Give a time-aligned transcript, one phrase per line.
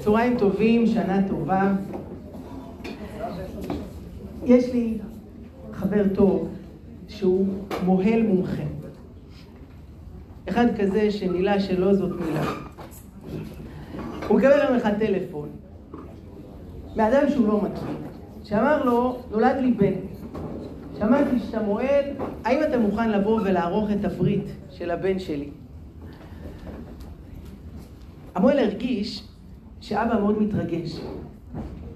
[0.00, 1.72] צהריים טובים, שנה טובה.
[4.44, 4.98] יש לי
[5.72, 6.48] חבר טוב
[7.08, 7.46] שהוא
[7.84, 8.62] מוהל מומחה.
[10.48, 12.44] אחד כזה שמילה שלו זאת מילה.
[14.28, 15.48] הוא מקבל יום אחד טלפון
[16.96, 17.96] מאדם שהוא לא מכיר,
[18.44, 19.92] שאמר לו, נולד לי בן.
[20.98, 22.04] שמעתי שאתה מועד,
[22.44, 25.48] האם אתה מוכן לבוא ולערוך את הברית של הבן שלי?
[28.34, 29.28] המוהל הרגיש
[29.80, 31.00] שאבא מאוד מתרגש.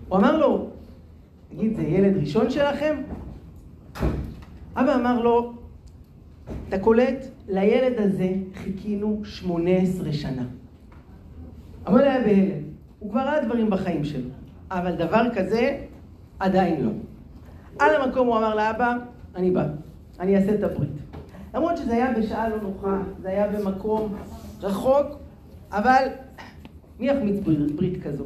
[0.09, 0.69] הוא אמר לו,
[1.49, 2.97] תגיד, זה ילד ראשון שלכם?
[4.77, 5.53] אבא אמר לו,
[6.69, 10.43] אתה קולט, לילד הזה חיכינו 18 שנה.
[11.87, 12.63] המוהל היה בהלם,
[12.99, 14.31] הוא כבר ראה דברים בחיים שלו,
[14.71, 15.79] אבל דבר כזה
[16.39, 16.91] עדיין לא.
[17.79, 18.97] על המקום הוא אמר לאבא,
[19.35, 19.67] אני בא,
[20.21, 20.91] אני אעשה את הברית.
[21.55, 24.15] למרות שזה היה בשעה לא נוחה, זה היה במקום
[24.63, 25.07] רחוק,
[25.77, 26.07] אבל
[26.99, 27.37] מי יחמיץ
[27.75, 28.25] ברית כזו?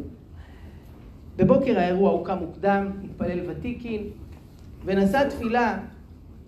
[1.36, 4.02] בבוקר האירוע הוא קם מוקדם, התפלל ותיקין,
[4.84, 5.78] ונשא תפילה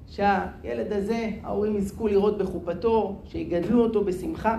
[0.06, 4.58] שהילד הזה, ההורים יזכו לראות בחופתו, שיגדלו אותו בשמחה.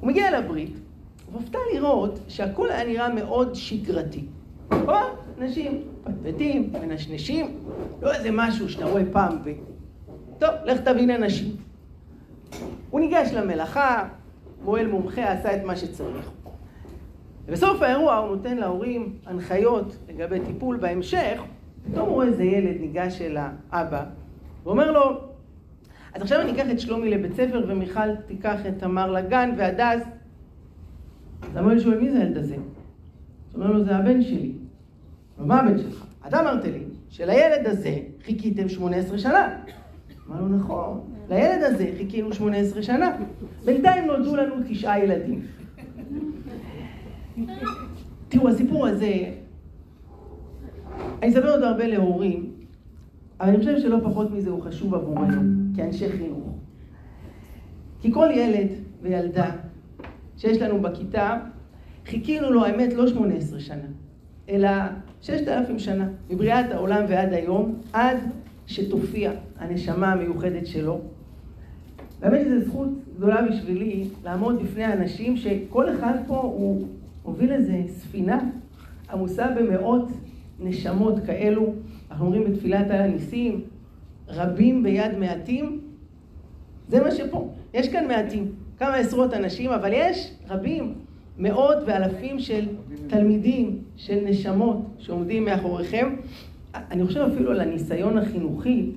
[0.00, 0.74] הוא מגיע לברית,
[1.26, 4.24] הוא מופתע לראות שהכל היה נראה מאוד שגרתי.
[4.68, 7.46] כלומר, אנשים פטפטים, מנשנשים,
[8.02, 9.52] לא איזה משהו שאתה רואה פעם ב...
[10.38, 11.56] טוב, לך תבין אנשים.
[12.90, 14.08] הוא ניגש למלאכה,
[14.64, 16.30] מועל מומחה, עשה את מה שצריך.
[17.46, 21.42] ובסוף האירוע הוא נותן להורים הנחיות לגבי טיפול בהמשך,
[21.84, 23.36] פתאום רואה איזה ילד ניגש אל
[23.70, 24.04] האבא,
[24.64, 25.20] ואומר לו,
[26.14, 30.02] אז עכשיו אני אקח את שלומי לבית ספר ומיכל תיקח את תמר לגן והדס.
[31.42, 32.54] אז המוהל שואל, מי זה הילד הזה?
[32.54, 34.52] אז אומר לו, זה הבן שלי.
[35.38, 36.06] מה הבן שלך?
[36.28, 39.58] אתה אמרת לי שלילד הזה חיכיתם 18 שנה.
[40.28, 43.16] אמר לו, נכון, לילד הזה חיכינו 18 שנה.
[43.64, 45.42] בינתיים נולדו לנו תשעה ילדים.
[48.28, 49.12] תראו, הסיפור הזה,
[51.22, 52.50] אני אספר אותו הרבה להורים,
[53.40, 55.42] אבל אני חושב שלא פחות מזה הוא חשוב עבורנו,
[55.76, 56.56] כאנשי חינוך.
[58.00, 58.68] כי כל ילד
[59.02, 59.50] וילדה
[60.36, 61.38] שיש לנו בכיתה,
[62.06, 63.88] חיכינו לו, האמת, לא 18 שנה,
[64.48, 64.68] אלא
[65.20, 68.16] 6,000 שנה, מבריאת העולם ועד היום, עד
[68.66, 71.00] שתופיע הנשמה המיוחדת שלו.
[72.22, 76.86] באמת שזו זכות גדולה בשבילי לעמוד בפני אנשים שכל אחד פה הוא
[77.22, 78.40] הוביל איזה ספינה
[79.12, 80.08] עמוסה במאות
[80.60, 81.74] נשמות כאלו.
[82.10, 83.60] אנחנו אומרים בתפילת על הניסים,
[84.28, 85.80] רבים ביד מעטים.
[86.88, 87.48] זה מה שפה.
[87.74, 90.94] יש כאן מעטים, כמה עשרות אנשים, אבל יש רבים,
[91.38, 92.66] מאות ואלפים של
[93.06, 96.16] תלמידים, של נשמות שעומדים מאחוריכם.
[96.74, 98.90] אני חושב אפילו על הניסיון החינוכי,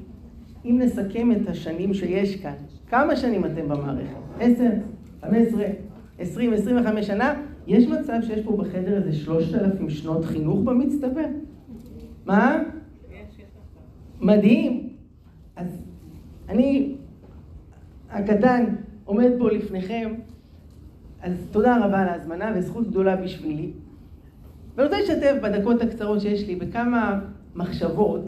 [0.66, 2.53] אם נסכם את השנים שיש כאן,
[2.90, 4.16] כמה שנים אתם במערכת?
[4.40, 4.69] עשר?
[5.22, 5.66] חמש עשרה?
[6.19, 6.53] עשרים?
[6.53, 7.41] עשרים וחמש שנה?
[7.68, 11.25] יש מצב שיש פה בחדר איזה שלושת אלפים שנות חינוך במצטבר?
[12.25, 12.63] מה?
[14.22, 14.90] מדהים.
[15.56, 15.68] אז
[16.50, 16.96] אני
[18.09, 18.66] הקטן
[19.06, 20.13] עומד פה לפניכם,
[21.22, 23.72] אז תודה רבה על ההזמנה וזכות גדולה בשבילי.
[24.75, 27.19] ואני רוצה לשתף בדקות הקצרות שיש לי בכמה
[27.56, 28.22] מחשבות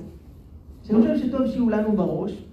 [0.83, 2.45] שאני חושב שטוב שיהיו לנו בראש,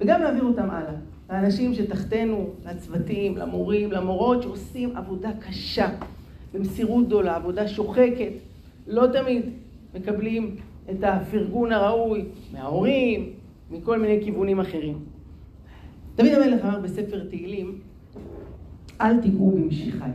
[0.00, 0.94] וגם להעביר אותם הלאה.
[1.30, 5.88] לאנשים שתחתנו, לצוותים, למורים, למורות, שעושים עבודה קשה,
[6.54, 8.32] במסירות גדולה, עבודה שוחקת.
[8.86, 9.42] לא תמיד
[9.94, 10.56] מקבלים
[10.90, 13.32] את הפרגון הראוי מההורים,
[13.70, 14.98] מכל מיני כיוונים אחרים.
[16.16, 17.78] דוד המלך אמר בספר תהילים,
[19.00, 20.10] אל תיגעו במשיחי.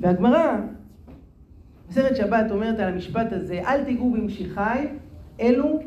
[0.00, 0.56] והגמרא,
[1.88, 4.86] בסרט שבת אומרת על המשפט הזה, אל תיגעו במשיחי,
[5.40, 5.78] אלו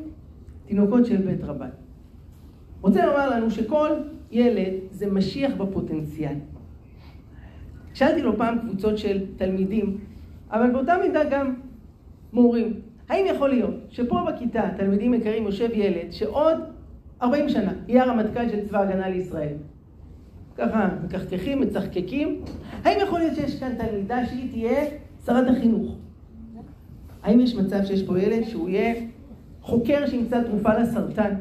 [0.66, 1.66] תינוקות של בית רבי.
[2.82, 3.90] רוצה לומר לנו שכל
[4.32, 6.36] ילד זה משיח בפוטנציאל.
[7.94, 9.98] שאלתי לו פעם קבוצות של תלמידים,
[10.52, 11.56] אבל באותה מידה גם
[12.34, 12.74] מורים.
[13.10, 16.58] האם יכול להיות שפה בכיתה, תלמידים יקרים, יושב ילד שעוד
[17.22, 19.54] 40 שנה יהיה הרמטכ"ל של צבא ההגנה לישראל?
[20.58, 22.42] ככה מקחקחים, מצחקקים.
[22.84, 24.86] האם יכול להיות שיש כאן תלמידה שהיא תהיה
[25.26, 25.96] שרת החינוך?
[27.24, 28.96] האם יש מצב שיש פה ילד שהוא יהיה
[29.62, 31.34] חוקר שימצא תרופה לסרטן?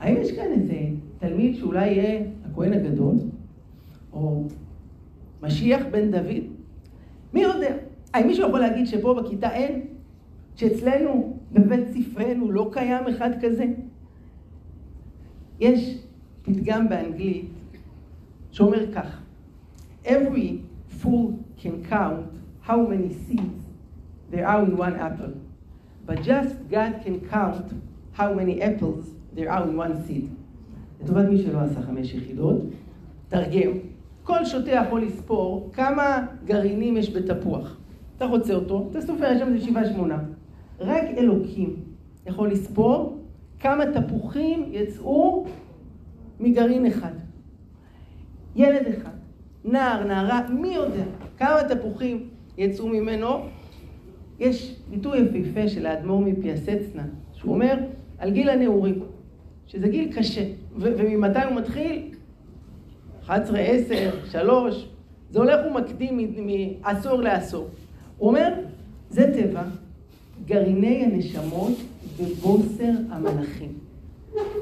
[0.00, 0.78] האם יש כאן איזה
[1.18, 3.14] תלמיד שאולי יהיה הכהן הגדול?
[4.12, 4.44] או
[5.42, 6.44] משיח בן דוד?
[7.34, 7.76] מי יודע?
[8.14, 9.80] האם מישהו יכול להגיד שפה בכיתה אין?
[10.56, 13.64] שאצלנו, בבית ספרנו, לא קיים אחד כזה?
[15.60, 15.98] יש
[16.42, 17.48] פתגם באנגלית
[18.50, 19.20] שאומר כך:
[20.04, 20.60] Every
[21.02, 22.30] fool can count
[22.68, 23.62] how many seeds
[24.30, 25.34] there are in one apple,
[26.06, 27.66] but just God can count
[28.18, 30.24] how many apples there are in one seed.
[31.04, 32.56] לטובת מי שלא עשה חמש יחידות,
[33.28, 33.70] תרגם.
[34.22, 37.76] כל שוטה יכול לספור כמה גרעינים יש בתפוח.
[38.16, 40.18] אתה רוצה אותו, אתה סופר, יש שם איזה שבעה שמונה.
[40.80, 41.76] רק אלוקים
[42.26, 43.20] יכול לספור
[43.60, 45.46] כמה תפוחים יצאו
[46.40, 47.12] מגרעין אחד.
[48.56, 49.10] ילד אחד,
[49.64, 51.04] נער, נערה, מי יודע
[51.38, 52.28] כמה תפוחים
[52.58, 53.28] יצאו ממנו?
[54.38, 57.02] יש ביטוי יפהפה של האדמו"ר מפיאסצנה,
[57.32, 57.78] שהוא אומר
[58.18, 59.02] על גיל הנעורים,
[59.66, 60.44] שזה גיל קשה,
[60.76, 62.02] וממתי הוא מתחיל?
[63.24, 64.88] 11, 10, 3,
[65.30, 66.18] זה הולך ומקדים
[66.82, 67.68] מעשור לעשור.
[68.18, 68.54] הוא אומר,
[69.10, 69.62] זה טבע,
[70.46, 71.72] גרעיני הנשמות
[72.16, 73.72] ובוסר המלאכים,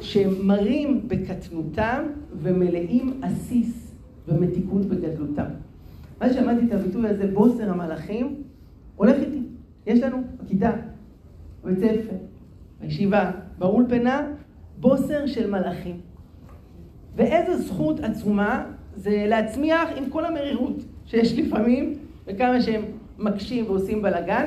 [0.00, 3.94] שמרים בקטנותם ומלאים עסיס
[4.28, 5.46] ומתיקות בגדלותם.
[6.20, 8.42] מה שמעתי את הביטוי הזה, בוסר המלאכים,
[8.96, 9.42] הולך איתי.
[9.86, 10.72] יש לנו בכיתה,
[11.64, 12.16] בבית ספר,
[12.80, 14.26] בישיבה, באולפנה,
[14.84, 16.00] בוסר של מלאכים.
[17.16, 18.64] ואיזו זכות עצומה
[18.96, 20.76] זה להצמיח עם כל המרירות
[21.06, 21.94] שיש לפעמים,
[22.26, 22.82] וכמה שהם
[23.18, 24.46] מקשים ועושים בלאגן.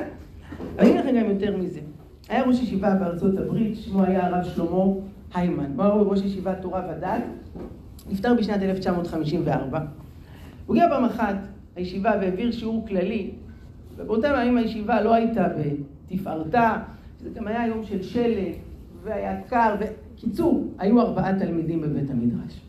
[0.78, 1.80] אני אגיד לכם גם יותר מזה.
[2.28, 4.84] היה ראש ישיבה בארצות הברית, שמו היה הרב שלמה
[5.34, 5.72] היימן.
[5.76, 7.22] הוא היה ראש ישיבת תורה ודת,
[8.10, 9.80] נפטר בשנת 1954.
[10.66, 11.36] הוא הגיע פעם אחת
[11.76, 13.30] לישיבה והעביר שיעור כללי,
[13.96, 15.46] ובאותם ימים הישיבה לא הייתה
[16.08, 16.76] בתפארתה,
[17.20, 18.52] זה גם היה יום של שלג,
[19.08, 22.60] והיה קר, וקיצור, היו ארבעה תלמידים בבית המדרש.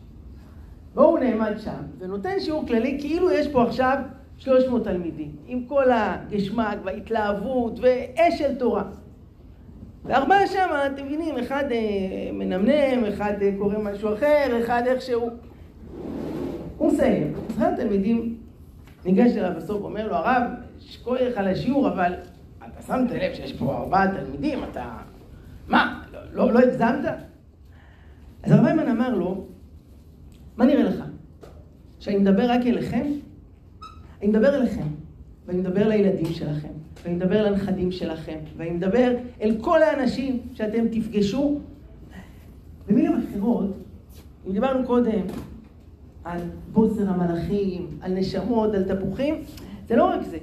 [0.94, 3.98] והוא נעמד שם, ונותן שיעור כללי כאילו יש פה עכשיו
[4.38, 8.84] 300 תלמידים, עם כל הגשמק וההתלהבות ואש של תורה.
[10.04, 15.30] וארבעה שם, אתם מבינים, אחד אה, מנמנם, אחד אה, קורא משהו אחר, אחד איכשהו.
[16.76, 17.32] הוא מסיים.
[17.56, 18.36] אחד התלמידים
[19.04, 20.42] ניגש אליו בסוף ואומר לו, הרב,
[20.78, 22.14] יש כוח על השיעור, אבל
[22.58, 24.96] אתה שמת לב שיש פה ארבעה תלמידים, אתה...
[25.68, 25.99] מה,
[26.32, 27.04] לא, לא, הגזמת?
[28.42, 29.44] אז הרב היימן אמר לו,
[30.56, 31.04] מה נראה לך?
[31.98, 33.06] שאני מדבר רק אליכם?
[34.20, 34.86] אני מדבר אליכם,
[35.46, 36.68] ואני מדבר לילדים שלכם,
[37.04, 41.60] ואני מדבר לנכדים שלכם, ואני מדבר אל כל האנשים שאתם תפגשו.
[42.88, 43.76] במילים אחרות,
[44.46, 45.20] אם דיברנו קודם
[46.24, 46.40] על
[46.72, 49.34] בוסר המלאכים, על נשמות, על תפוחים,
[49.88, 50.38] זה לא רק זה.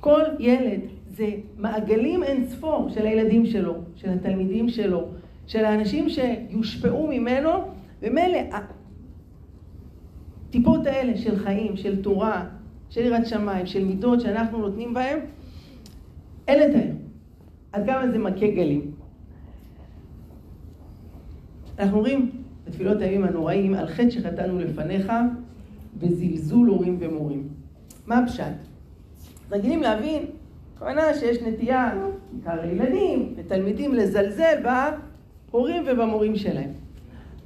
[0.00, 0.80] כל ילד
[1.16, 5.08] זה מעגלים אין ספור של הילדים שלו, של התלמידים שלו,
[5.46, 7.50] של האנשים שיושפעו ממנו,
[8.02, 8.38] ומילא
[10.48, 12.46] הטיפות האלה של חיים, של תורה,
[12.90, 15.18] של יראת שמיים, של מידות שאנחנו נותנים בהם,
[16.48, 16.90] אין לתאר.
[17.72, 18.90] עד כמה זה מכה גלים.
[21.78, 22.30] אנחנו אומרים
[22.66, 25.12] בתפילות הימים הנוראים, על חטא שחטאנו לפניך,
[25.98, 27.48] וזלזול הורים ומורים.
[28.06, 28.54] מה הפשט?
[29.50, 30.22] רגילים להבין,
[30.76, 31.94] הכוונה שיש נטייה,
[32.32, 34.62] בעיקר לילדים, לתלמידים, לזלזל
[35.50, 36.70] בהורים ובמורים שלהם.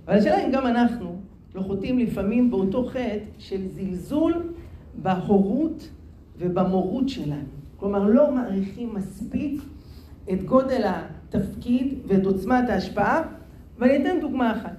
[0.07, 1.21] אבל השאלה אם גם אנחנו
[1.55, 4.43] לא חוטאים לפעמים באותו חטא של זלזול
[5.03, 5.89] בהורות
[6.39, 7.49] ובמורות שלנו.
[7.77, 9.63] כלומר, לא מעריכים מספיק
[10.33, 13.23] את גודל התפקיד ואת עוצמת ההשפעה,
[13.79, 14.77] ואני אתן דוגמה אחת.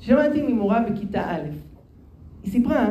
[0.00, 1.48] שמעתי ממורה בכיתה א',
[2.42, 2.88] היא סיפרה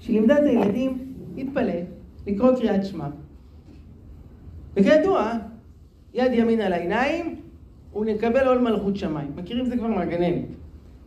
[0.00, 0.98] שהיא לימדה את הילדים
[1.36, 1.80] להתפלל,
[2.26, 3.08] לקרוא קריאת שמע.
[4.76, 5.32] וכידוע,
[6.14, 7.36] יד ימין על העיניים,
[7.96, 9.32] ונקבל עול מלכות שמיים.
[9.36, 10.44] מכירים זה כבר מהגננת.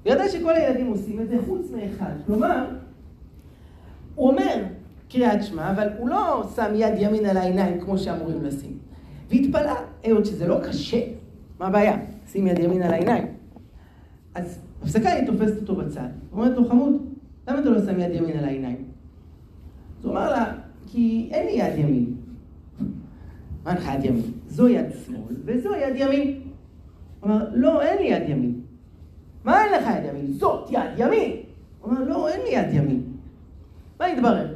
[0.05, 2.13] היא ידעה שכל הילדים עושים את זה חוץ מאחד.
[2.25, 2.65] כלומר,
[4.15, 4.63] הוא אומר
[5.09, 8.77] קריאת שמע, אבל הוא לא שם יד ימין על העיניים כמו שאמורים לשים.
[9.29, 11.01] והתפלאה, היות שזה לא קשה,
[11.59, 11.97] מה הבעיה?
[12.27, 13.27] שים יד ימין על העיניים.
[14.35, 16.93] אז הפסקה היא תופסת אותו בצד, אומרת לו, חמוד,
[17.47, 18.83] למה אתה לא שם יד ימין על העיניים?
[19.99, 20.53] אז הוא אמר לה,
[20.87, 22.14] כי אין לי יד ימין.
[23.73, 24.31] לך יד ימין?
[24.47, 26.39] זו יד שמאל וזו יד ימין.
[27.19, 28.61] הוא אמר, לא, אין לי יד ימין.
[29.43, 30.33] מה אין לך יד ימין?
[30.33, 31.31] זאת יד ימין.
[31.81, 33.01] הוא אמר, לא, אין לי יד ימין.
[33.99, 34.55] מה התברר?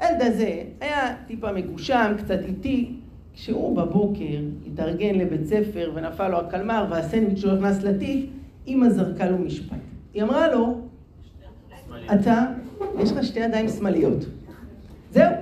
[0.00, 2.94] הילד הזה היה טיפה מגושם, קצת איטי,
[3.34, 8.30] כשהוא בבוקר התארגן לבית ספר ונפל לו הקלמר והסנדוויץ' שלו נכנס לתיק,
[8.66, 9.76] אמא זרקה לו משפט.
[10.14, 10.80] היא אמרה לו,
[12.14, 12.44] אתה,
[12.98, 14.24] יש לך שתי ידיים שמאליות.
[15.10, 15.32] זהו.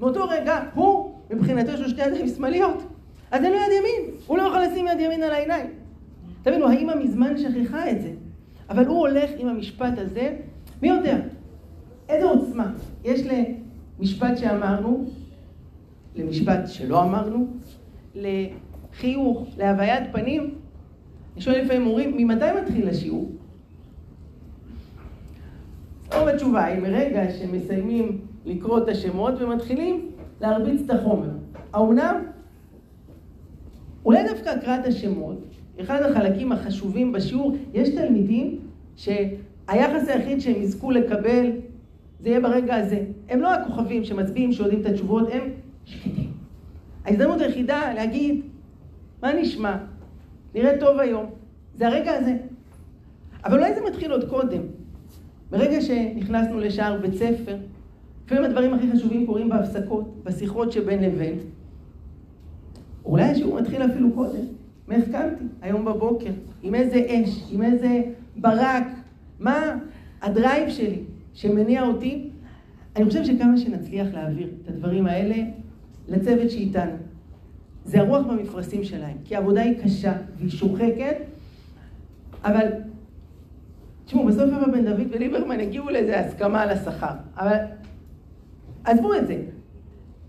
[0.00, 2.82] מאותו רגע, הוא, מבחינתו יש לו שתי ידיים שמאליות.
[3.30, 4.14] אז אין לו יד ימין.
[4.26, 5.66] הוא לא יכול לשים יד ימין על העיניים.
[6.42, 8.10] תבינו, האמא מזמן שכחה את זה.
[8.70, 10.36] אבל הוא הולך עם המשפט הזה,
[10.82, 11.18] מי יודע,
[12.08, 12.72] איזה עוצמה
[13.04, 13.20] יש
[13.98, 15.04] למשפט שאמרנו,
[16.16, 17.46] למשפט שלא אמרנו,
[18.14, 20.54] לחיוך, להוויית פנים.
[21.34, 23.32] אני שואל לפעמים מורים, ממתי מתחיל השיעור?
[26.14, 31.28] רוב התשובה היא מרגע שמסיימים לקרוא את השמות ומתחילים להרביץ את החומר.
[31.72, 32.24] האומנם?
[34.04, 35.38] אולי דווקא הקראת השמות,
[35.80, 38.58] אחד החלקים החשובים בשיעור, יש תלמידים
[38.96, 41.50] שהיחס היחיד שהם יזכו לקבל
[42.20, 43.04] זה יהיה ברגע הזה.
[43.28, 45.42] הם לא הכוכבים שמצביעים, שיודעים את התשובות, הם
[45.84, 46.32] שקטים.
[47.04, 48.40] ההזדמנות היחידה להגיד,
[49.22, 49.76] מה נשמע?
[50.54, 51.26] נראה טוב היום.
[51.74, 52.36] זה הרגע הזה.
[53.44, 54.62] אבל אולי זה מתחיל עוד קודם.
[55.50, 57.56] ברגע שנכנסנו לשער בית ספר,
[58.28, 61.38] לפעמים הדברים הכי חשובים קורים בהפסקות, בשיחות שבין לבין.
[63.04, 64.40] אולי השיעור מתחיל אפילו קודם.
[64.88, 65.44] מאיך קמתי?
[65.62, 66.30] היום בבוקר.
[66.62, 68.02] עם איזה אש, עם איזה
[68.36, 68.86] ברק.
[69.40, 69.76] מה
[70.22, 71.02] הדרייב שלי
[71.34, 72.30] שמניע אותי?
[72.96, 75.36] אני חושב שכמה שנצליח להעביר את הדברים האלה
[76.08, 76.96] לצוות שאיתנו.
[77.84, 81.16] זה הרוח במפרשים שלהם, כי העבודה היא קשה והיא שוחקת,
[82.44, 82.66] אבל
[84.04, 87.56] תשמעו, בסוף אבא בן דוד וליברמן הגיעו לאיזה הסכמה על השכר, אבל
[88.88, 89.42] עזבו את זה.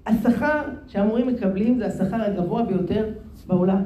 [0.06, 3.10] השכר שהמורים מקבלים זה השכר הגבוה ביותר
[3.48, 3.84] בעולם.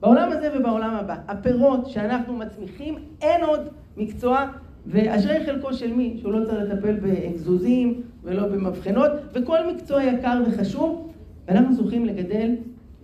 [0.00, 1.16] בעולם הזה ובעולם הבא.
[1.28, 3.60] הפירות שאנחנו מצמיחים, אין עוד
[3.96, 4.46] מקצוע,
[4.86, 11.12] ואשרי חלקו של מי שהוא לא צריך לטפל באגזוזים ולא במבחנות, וכל מקצוע יקר וחשוב,
[11.48, 12.54] ואנחנו זוכים לגדל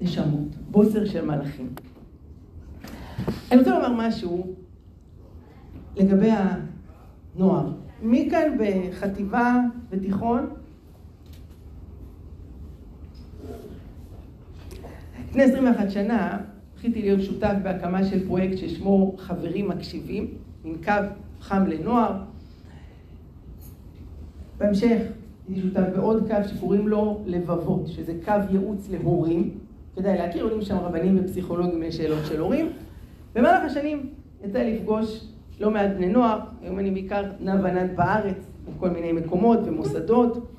[0.00, 1.68] נשמות, בוסר של מלאכים.
[3.50, 4.54] אני רוצה לומר משהו
[5.96, 6.30] לגבי
[7.36, 7.72] הנוער.
[8.02, 9.60] מי כאן בחטיבה
[9.90, 10.46] ותיכון?
[15.32, 16.38] לפני 21 שנה
[16.76, 20.26] זכיתי להיות שותף בהקמה של פרויקט ששמו חברים מקשיבים,
[20.64, 20.92] עם קו
[21.40, 22.12] חם לנוער.
[24.58, 24.98] בהמשך
[25.48, 29.50] הייתי שותף בעוד קו שקוראים לו לבבות, שזה קו ייעוץ להורים.
[29.96, 32.68] כדאי להכיר, עולים שם רבנים ופסיכולוגים לשאלות של הורים.
[33.34, 34.06] במהלך השנים
[34.44, 35.26] יצא לפגוש
[35.60, 38.46] לא מעט בני נוער, היום אני בעיקר נע ונד בארץ,
[38.76, 40.56] בכל מיני מקומות ומוסדות.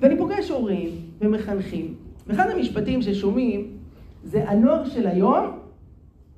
[0.00, 0.90] ואני פוגש הורים
[1.20, 1.94] ומחנכים,
[2.26, 3.76] ואחד המשפטים ששומעים
[4.24, 5.58] זה הנוער של היום,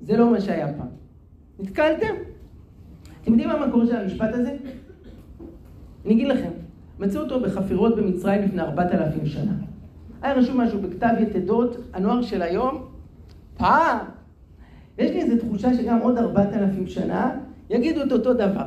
[0.01, 0.89] זה לא מה שהיה פעם.
[1.59, 2.15] נתקלתם?
[3.23, 4.57] אתם יודעים מה המקור של המשפט הזה?
[6.05, 6.51] אני אגיד לכם,
[6.99, 9.53] מצאו אותו בחפירות במצרים לפני ארבעת אלפים שנה.
[10.23, 12.85] היה רשום משהו בכתב יתדות, הנוער של היום,
[13.57, 13.99] פעם.
[14.99, 17.39] יש לי איזו תחושה שגם עוד ארבעת אלפים שנה
[17.71, 18.67] יגידו את אותו דבר.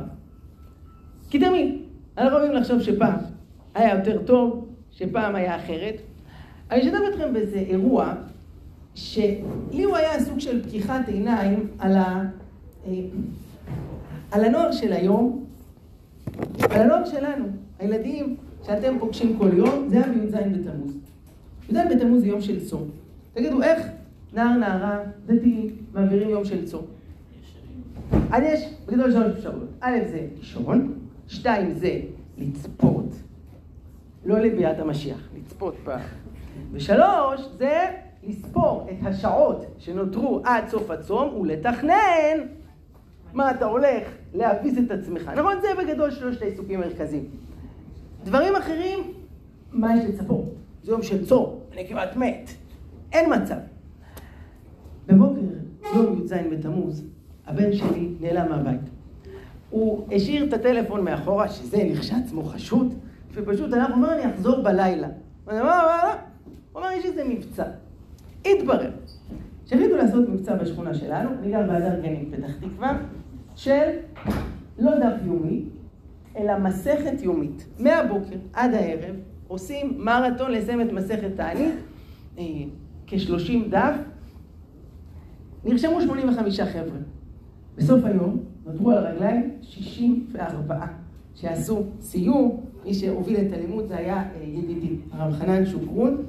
[1.30, 1.82] כי תמיד,
[2.18, 3.18] אנחנו אוהבים לחשוב שפעם
[3.74, 5.94] היה יותר טוב, שפעם היה אחרת.
[6.70, 8.14] אני אשתף אתכם באיזה אירוע,
[8.94, 12.24] שלי הוא היה סוג של פקיחת עיניים על, ה,
[12.86, 12.92] אה,
[14.30, 15.44] על הנוער של היום,
[16.70, 17.44] על הנוער שלנו,
[17.78, 18.36] הילדים
[18.66, 20.96] שאתם פוגשים כל יום, זה היה בי"ז בתמוז.
[21.68, 22.88] י"ז בתמוז זה יום של צום.
[23.34, 23.86] תגידו, איך
[24.32, 26.84] נער, נערה, דתיים, מעבירים יום של צום?
[28.30, 29.68] אז יש בגדול שלוש אפשרויות.
[29.80, 30.94] א' זה לישון,
[31.28, 32.00] שתיים זה
[32.38, 33.14] לצפות,
[34.24, 35.90] לא לביאת המשיח, לצפות ב...
[36.72, 37.90] ושלוש זה
[38.22, 42.38] לספור את השעות שנותרו עד סוף הצום ולתכנן
[43.32, 45.30] מה אתה הולך להביס את עצמך.
[45.36, 45.54] נכון?
[45.60, 47.24] זה בגדול שלושת העיסוקים המרכזיים.
[48.24, 48.98] דברים אחרים,
[49.72, 50.44] מה יש לצפות?
[50.82, 52.50] זה יום של צום, אני כמעט מת.
[53.12, 53.56] אין מצב.
[55.06, 55.40] בבוקר,
[55.94, 57.04] יום י"ז בתמוז,
[57.46, 58.80] הבן שלי נעלם מהבית.
[59.70, 62.94] הוא השאיר את הטלפון מאחורה, שזה נחשד עצמו חשוד,
[63.32, 65.08] ופשוט אנחנו אומר, אני אחזור בלילה.
[65.44, 66.29] הוא אמר, מה, מה?
[66.72, 67.64] הוא אמר, יש איזה מבצע.
[68.44, 68.90] התברר
[69.66, 72.98] שהחליטו לעשות מבצע בשכונה שלנו, גר בהדר גנים, פתח תקווה,
[73.56, 73.88] של
[74.78, 75.62] לא דף יומי,
[76.36, 77.66] אלא מסכת יומית.
[77.78, 79.14] מהבוקר עד הערב
[79.48, 81.74] עושים מרתון לסיים את מסכת תענית,
[82.38, 82.44] אה,
[83.06, 83.94] כ-30 דף,
[85.64, 86.98] נרשמו 85 חבר'ה.
[87.76, 90.86] בסוף היום נותרו על הרגליים 64
[91.34, 96.22] שעשו סיור, מי שהוביל את הלימוד זה היה אה, ידידי, הרב חנן שוקרון,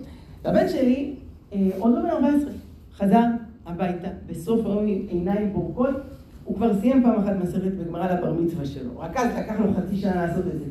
[0.43, 1.15] והבן שלי
[1.53, 2.51] אה, עוד לא בן 14,
[2.95, 3.23] חזר
[3.65, 5.95] הביתה בסוף עם עיניים בורקות,
[6.43, 9.97] הוא כבר סיים פעם אחת מסכת בגמרא לבר מצווה שלו, רק אז לקח לו חצי
[9.97, 10.65] שנה לעשות את זה.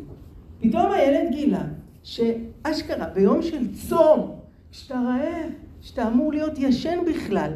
[0.60, 1.62] פתאום הילד גילה
[2.02, 4.34] שאשכרה ביום של צום,
[4.70, 5.50] כשאתה רעב,
[5.82, 7.52] כשאתה אמור להיות ישן בכלל,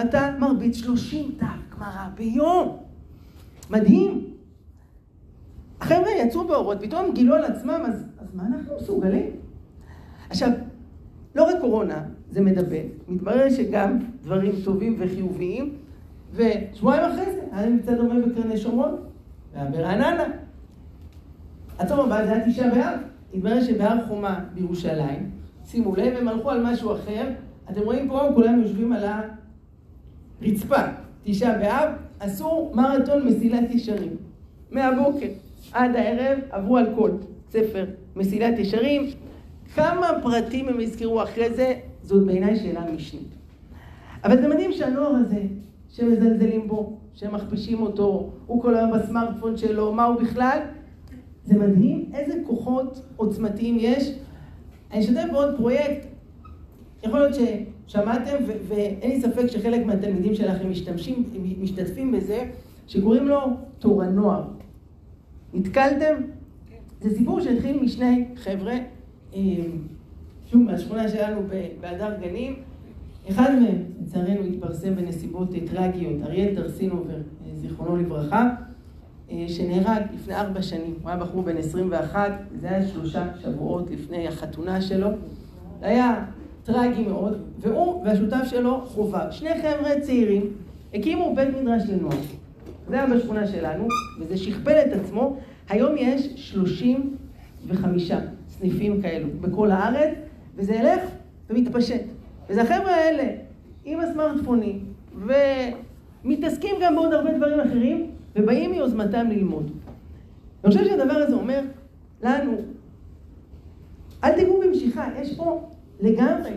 [0.00, 2.76] אתה מרביץ 30 דף גמרא ביום.
[3.70, 4.26] מדהים.
[5.80, 9.30] החבר'ה יצאו באורות, פתאום גילו על עצמם, אז, אז מה אנחנו מסוגלים?
[10.30, 10.50] עכשיו,
[11.34, 15.74] לא רק קורונה, זה מדבר, מתברר שגם דברים טובים וחיוביים,
[16.34, 18.96] ושבועיים אחרי זה היה מבצע דומה בקרני שומרון,
[19.54, 20.24] והיה ברעננה.
[21.78, 22.98] הצום הבא זה היה תשעה באב.
[23.34, 25.30] התברר שבהר חומה בירושלים,
[25.64, 27.28] שימו לב, הם הלכו על משהו אחר,
[27.70, 29.04] אתם רואים פה, כולם יושבים על
[30.42, 30.82] הרצפה,
[31.24, 34.16] תשעה באב, עשו מרתון מסילת ישרים.
[34.70, 35.26] מהבוקר
[35.72, 37.10] עד הערב עברו על כל
[37.50, 37.84] ספר
[38.16, 39.06] מסילת ישרים.
[39.74, 43.34] כמה פרטים הם יזכרו אחרי זה, זאת בעיניי שאלה משנית.
[44.24, 45.42] אבל זה מדהים שהנוער הזה,
[45.88, 50.58] שמזלזלים בו, שמכפישים אותו, הוא כל היום בסמארטפון שלו, מה הוא בכלל?
[51.44, 54.12] זה מדהים איזה כוחות עוצמתיים יש.
[54.92, 56.06] אני אשתף בעוד פרויקט,
[57.02, 58.36] יכול להיות ששמעתם,
[58.68, 61.24] ואין לי ספק שחלק מהתלמידים שלכם משתמשים,
[61.60, 62.50] משתתפים בזה,
[62.86, 63.40] שקוראים לו
[63.78, 64.44] תור הנוער.
[65.54, 66.14] נתקלתם?
[67.00, 68.74] זה סיפור שהתחיל משני חבר'ה,
[70.50, 71.40] שוב, מהשכונה שלנו
[71.80, 72.54] בהדר גנים.
[73.30, 78.50] אחד מהם, לצערנו, התפרסם בנסיבות טרגיות, אריאל טרסינובר, אה, זיכרונו לברכה,
[79.30, 80.94] אה, שנהרג לפני ארבע שנים.
[81.02, 85.08] הוא היה בחור בן 21, זה היה שלושה שבועות לפני החתונה שלו.
[85.80, 86.24] זה היה
[86.64, 89.32] טרגי מאוד, והוא והשותף שלו חובה.
[89.32, 90.46] שני חבר'ה צעירים
[90.94, 92.16] הקימו בית מדרש לנוער.
[92.88, 93.88] זה היה בשכונה שלנו,
[94.20, 95.36] וזה שכפל את עצמו.
[95.68, 98.10] היום יש 35
[98.62, 100.14] סניפים כאלו בכל הארץ,
[100.56, 101.00] וזה ילך
[101.50, 102.02] ומתפשט.
[102.48, 103.24] וזה החבר'ה האלה,
[103.84, 104.84] עם הסמארטפונים,
[106.24, 109.70] ומתעסקים גם בעוד הרבה דברים אחרים, ובאים מיוזמתם ללמוד.
[110.64, 111.60] אני חושב שהדבר הזה אומר
[112.22, 112.56] לנו,
[114.24, 115.68] אל תיגעו במשיכה, יש פה
[116.00, 116.50] לגמרי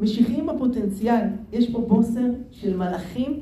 [0.00, 3.40] משיחיים בפוטנציאל, יש פה בוסר של מלאכים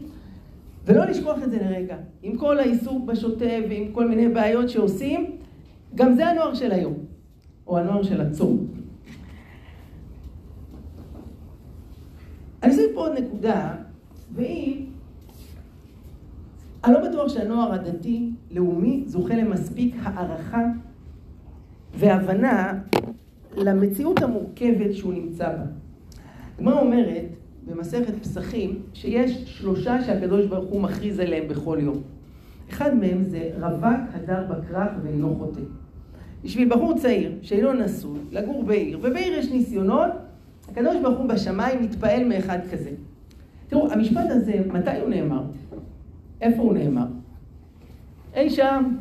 [0.86, 1.96] ולא לשכוח את זה לרגע.
[2.22, 5.30] עם כל העיסוק בשוטף ועם כל מיני בעיות שעושים,
[5.94, 6.94] גם זה הנוער של היום,
[7.68, 8.66] או הנוער של הצום.
[12.62, 13.74] אני אוסיף פה עוד נקודה,
[14.34, 14.86] והיא,
[16.84, 20.62] אני לא בטוח שהנוער הדתי-לאומי זוכה למספיק הערכה
[21.94, 22.80] והבנה
[23.56, 25.64] למציאות המורכבת שהוא נמצא בה.
[26.58, 27.24] הגמרא אומרת,
[27.66, 32.02] במסכת פסחים שיש שלושה שהקדוש ברוך הוא מכריז עליהם בכל יום.
[32.70, 35.60] אחד מהם זה רווק הדר בכרך ואינו חוטא.
[36.44, 40.10] בשביל בחור צעיר שאינו נשוי, לגור בעיר, ובעיר יש ניסיונות,
[40.68, 42.90] הקדוש ברוך הוא בשמיים מתפעל מאחד כזה.
[43.68, 45.42] תראו, המשפט הזה, מתי הוא נאמר?
[46.40, 47.06] איפה הוא נאמר?
[48.34, 48.96] אי שם,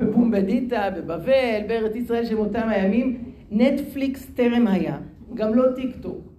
[0.00, 4.98] בפומבדיטה, בבבל, בארץ ישראל של אותם הימים, נטפליקס טרם היה,
[5.34, 6.30] גם לא טיק טוק.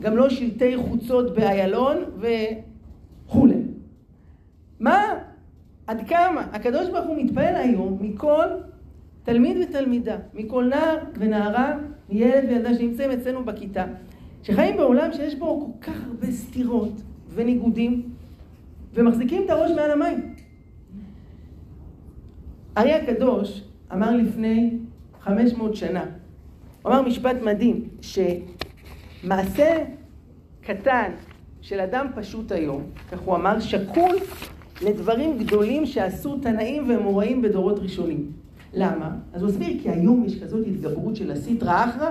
[0.00, 1.96] גם לא שלטי חוצות באיילון
[3.26, 3.62] וכולי.
[4.80, 5.14] מה?
[5.86, 6.46] עד כמה?
[6.52, 8.46] הקדוש ברוך הוא מתפעל היום מכל
[9.24, 11.78] תלמיד ותלמידה, מכל נער ונערה,
[12.10, 13.84] ילד וילדה שנמצאים אצלנו בכיתה,
[14.42, 17.02] שחיים בעולם שיש בו כל כך הרבה סתירות
[17.34, 18.02] וניגודים,
[18.94, 20.34] ומחזיקים את הראש מעל המים.
[22.78, 24.78] ארי הקדוש אמר לפני
[25.20, 26.04] 500 שנה,
[26.82, 28.18] הוא אמר משפט מדהים, ש...
[29.24, 29.84] מעשה
[30.62, 31.12] קטן
[31.60, 34.16] של אדם פשוט היום, כך הוא אמר, שקול
[34.82, 38.32] לדברים גדולים שעשו תנאים ואמוראים בדורות ראשונים.
[38.74, 39.10] למה?
[39.32, 42.10] אז הוא הסביר כי היום יש כזאת התגברות של הסיטרא אחרא,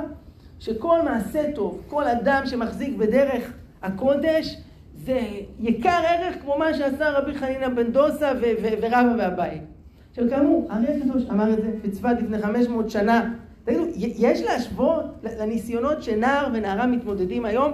[0.60, 4.58] שכל מעשה טוב, כל אדם שמחזיק בדרך הקודש,
[4.96, 5.22] זה
[5.60, 9.62] יקר ערך כמו מה שעשה רבי חנינא בן דוסה ורבא ואביי.
[10.10, 15.06] עכשיו כאמור, אריה הקדוש אמר את זה בצפת לפני 500 שנה, תגידו, יש להשוות
[15.40, 17.72] לניסיונות שנער ונערה מתמודדים היום?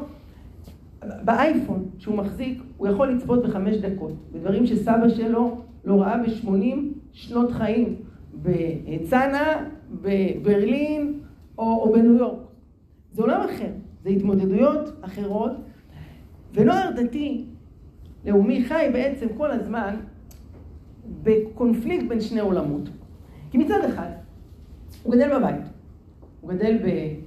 [1.24, 7.52] באייפון שהוא מחזיק, הוא יכול לצפות בחמש דקות, בדברים שסבא שלו לא ראה בשמונים שנות
[7.52, 7.96] חיים,
[8.46, 9.64] בצנעא,
[10.02, 11.20] בברלין
[11.58, 12.40] או, או בניו יורק.
[13.14, 13.70] זה עולם אחר,
[14.04, 15.52] זה התמודדויות אחרות,
[16.54, 17.46] ונוער דתי
[18.26, 19.96] לאומי חי בעצם כל הזמן
[21.24, 22.90] בקונפליקט בין שני עולמות.
[23.52, 24.10] כי מצד אחד,
[25.04, 25.62] הוא גדל בבית.
[26.42, 27.20] הוא גדל בבית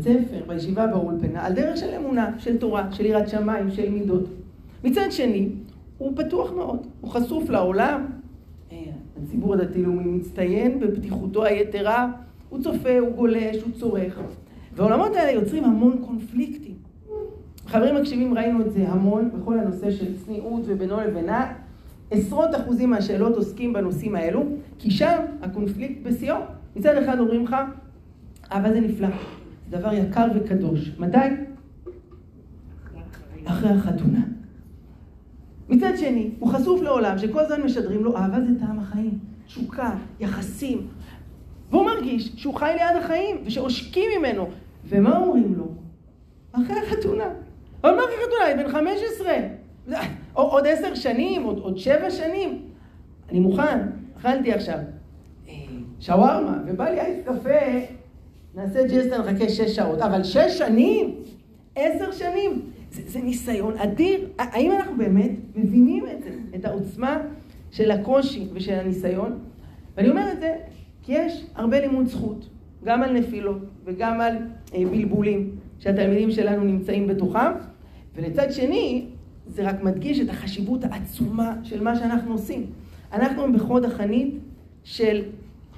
[0.00, 4.24] ספר, בישיבה באולפנה, על דרך של אמונה, של תורה, של יראת שמיים, של מידות.
[4.84, 5.48] מצד שני,
[5.98, 8.19] הוא פתוח מאוד, הוא חשוף לעולם.
[9.22, 12.12] הציבור הדתי-לאומי מצטיין בפתיחותו היתרה,
[12.48, 14.18] הוא צופה, הוא גולש, הוא צורך.
[14.76, 16.74] והעולמות האלה יוצרים המון קונפליקטים.
[17.66, 21.52] חברים מקשיבים, ראינו את זה המון בכל הנושא של צניעות ובינו לבינה.
[22.10, 24.44] עשרות אחוזים מהשאלות עוסקים בנושאים האלו,
[24.78, 26.36] כי שם הקונפליקט בשיאו.
[26.76, 27.56] מצד אחד אומרים לך,
[28.52, 29.08] אהבה זה נפלא,
[29.70, 30.90] זה דבר יקר וקדוש.
[30.98, 31.18] מתי?
[33.44, 34.29] אחרי החתונה.
[35.70, 40.86] מצד שני, הוא חשוף לעולם שכל הזמן משדרים לו, אהבה זה טעם החיים, תשוקה, יחסים.
[41.70, 44.46] והוא מרגיש שהוא חי ליד החיים, ושעושקים ממנו.
[44.88, 45.64] ומה אומרים לו?
[46.52, 47.28] אחרי החתונה.
[47.84, 48.52] אבל מה אחרי החתונה?
[48.52, 49.32] אני בן 15.
[50.32, 52.62] עוד עשר שנים, עוד, עוד שבע שנים.
[53.30, 53.78] אני מוכן,
[54.18, 54.78] אכלתי עכשיו
[56.00, 57.58] שווארמה, ובא לי אייס קפה,
[58.54, 60.00] נעשה ג'סטה, נחכה שש שעות.
[60.00, 61.14] אבל שש שנים?
[61.76, 62.62] עשר שנים?
[62.92, 64.28] זה, זה ניסיון אדיר.
[64.38, 67.18] האם אנחנו באמת מבינים את זה, את העוצמה
[67.70, 69.38] של הקושי ושל הניסיון?
[69.96, 70.56] ואני אומר את זה
[71.02, 72.48] כי יש הרבה לימוד זכות,
[72.84, 74.36] גם על נפילות וגם על
[74.74, 77.52] אה, בלבולים שהתלמידים שלנו נמצאים בתוכם,
[78.16, 79.06] ולצד שני,
[79.46, 82.66] זה רק מדגיש את החשיבות העצומה של מה שאנחנו עושים.
[83.12, 84.34] אנחנו בחוד החנית
[84.84, 85.22] של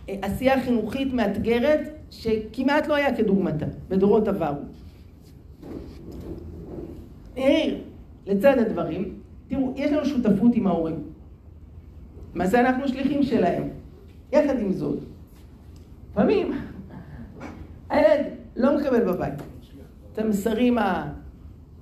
[0.08, 4.62] עשייה חינוכית מאתגרת שכמעט לא היה כדוגמתה בדורות עברו.
[7.36, 7.78] נעיר,
[8.26, 9.14] לצד הדברים,
[9.48, 10.96] תראו, יש לנו שותפות עם ההורים.
[12.34, 13.68] למעשה אנחנו שליחים שלהם.
[14.32, 14.98] יחד עם זאת,
[16.10, 16.52] לפעמים
[17.90, 19.34] הילד לא מקבל בבית
[20.12, 20.78] את המסרים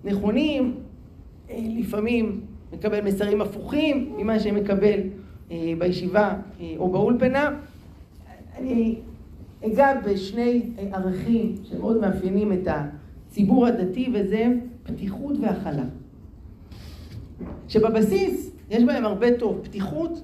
[0.05, 0.75] הנכונים,
[1.51, 2.41] אה, לפעמים
[2.73, 5.01] מקבל מסרים הפוכים ממה שמקבל
[5.51, 7.51] אה, בישיבה אה, או באולפנה.
[8.59, 8.97] אני
[9.67, 15.85] אגע בשני ערכים שמאוד מאפיינים את הציבור הדתי, וזה פתיחות והכלה.
[17.69, 19.61] שבבסיס יש בהם הרבה טוב.
[19.63, 20.23] פתיחות,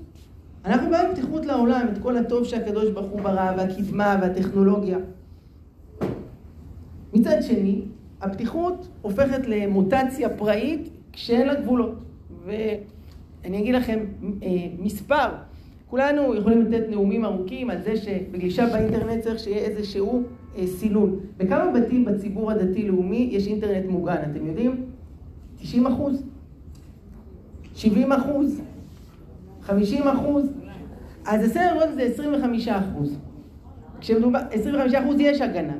[0.64, 4.98] אנחנו בעד פתיחות לעולם, את כל הטוב שהקדוש ברוך הוא ברא, והקדמה והטכנולוגיה.
[7.12, 7.82] מצד שני,
[8.20, 11.94] הפתיחות הופכת למוטציה פראית כשאין לה גבולות.
[12.46, 13.98] ואני אגיד לכם
[14.42, 15.28] אה, מספר.
[15.86, 20.28] כולנו יכולים לתת נאומים ארוכים על זה שבגלישה באינטרנט צריך שיהיה איזשהו אה,
[20.64, 21.16] סינון.
[21.36, 24.84] בכמה בתים בציבור הדתי-לאומי יש אינטרנט מוגן, אתם יודעים?
[25.60, 26.22] 90 אחוז?
[27.74, 28.60] 70 אחוז?
[29.62, 30.44] 50 אחוז?
[31.26, 33.16] אז הסדר גודל זה 25 אחוז.
[34.00, 35.72] כשמדובר, 25 אחוז יש הגנה.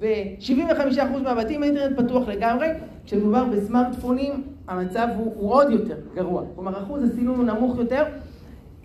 [0.00, 2.66] ב-75% מהבתים האינטרנט פתוח לגמרי,
[3.04, 4.32] כשמדובר בסמארטפונים
[4.68, 6.42] המצב הוא, הוא עוד יותר גרוע.
[6.54, 8.04] כלומר, אחוז הסינון הוא נמוך יותר.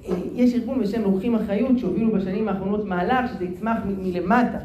[0.08, 4.58] אה, יש ארגון בשם לוקחים אחריות שהובילו בשנים האחרונות מהלך שזה יצמח מ- מלמטה.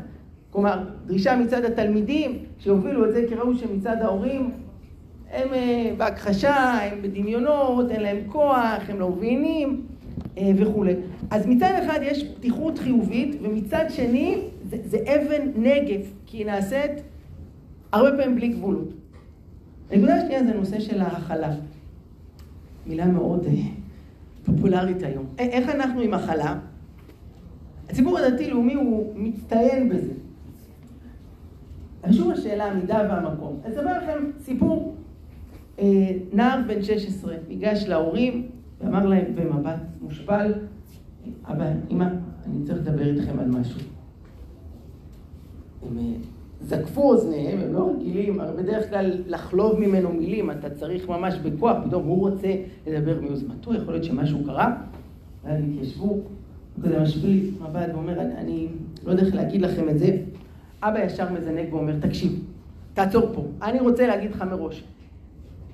[0.57, 4.51] כלומר, דרישה מצד התלמידים שהובילו את זה כי ראו שמצד ההורים
[5.31, 9.87] הם אה, בהכחשה, הם בדמיונות, אין להם כוח, הם לא מבינים
[10.39, 10.95] אה, וכולי.
[11.31, 14.39] אז מצד אחד יש פתיחות חיובית, ומצד שני
[14.71, 16.93] זה, זה אבן נגף, כי היא נעשית
[17.93, 18.89] הרבה פעמים בלי גבולות.
[19.91, 21.55] הנקודה השנייה זה הנושא של ההכלה.
[22.87, 23.53] מילה מאוד אה,
[24.45, 25.25] פופולרית היום.
[25.39, 26.59] איך אנחנו עם הכלה?
[27.91, 30.13] הציבור הדתי-לאומי הוא מצטיין בזה.
[32.11, 33.61] שוב השאלה המידה והמקום.
[33.65, 34.95] אני אספר לכם סיפור.
[35.79, 38.49] אה, נער בן 16 ניגש להורים
[38.81, 40.53] ואמר להם במבט מושפל,
[41.45, 42.05] אבא, אמא,
[42.47, 43.81] אני צריך לדבר איתכם על משהו.
[45.83, 46.03] הם אה,
[46.61, 51.77] זקפו אוזניהם, הם לא רגילים, הרי בדרך כלל לחלוב ממנו מילים, אתה צריך ממש בכוח,
[51.87, 52.49] פתאום הוא רוצה
[52.87, 54.77] לדבר מיוזמתו, יכול להיות שמשהו קרה,
[55.45, 56.23] ואז התיישבו, הוא
[56.85, 58.67] כזה משפיל מבט ואומר, אני
[59.05, 60.17] לא יודע איך להגיד לכם את זה.
[60.83, 62.45] אבא ישר מזנק ואומר, תקשיב,
[62.95, 64.85] תעצור פה, אני רוצה להגיד לך מראש,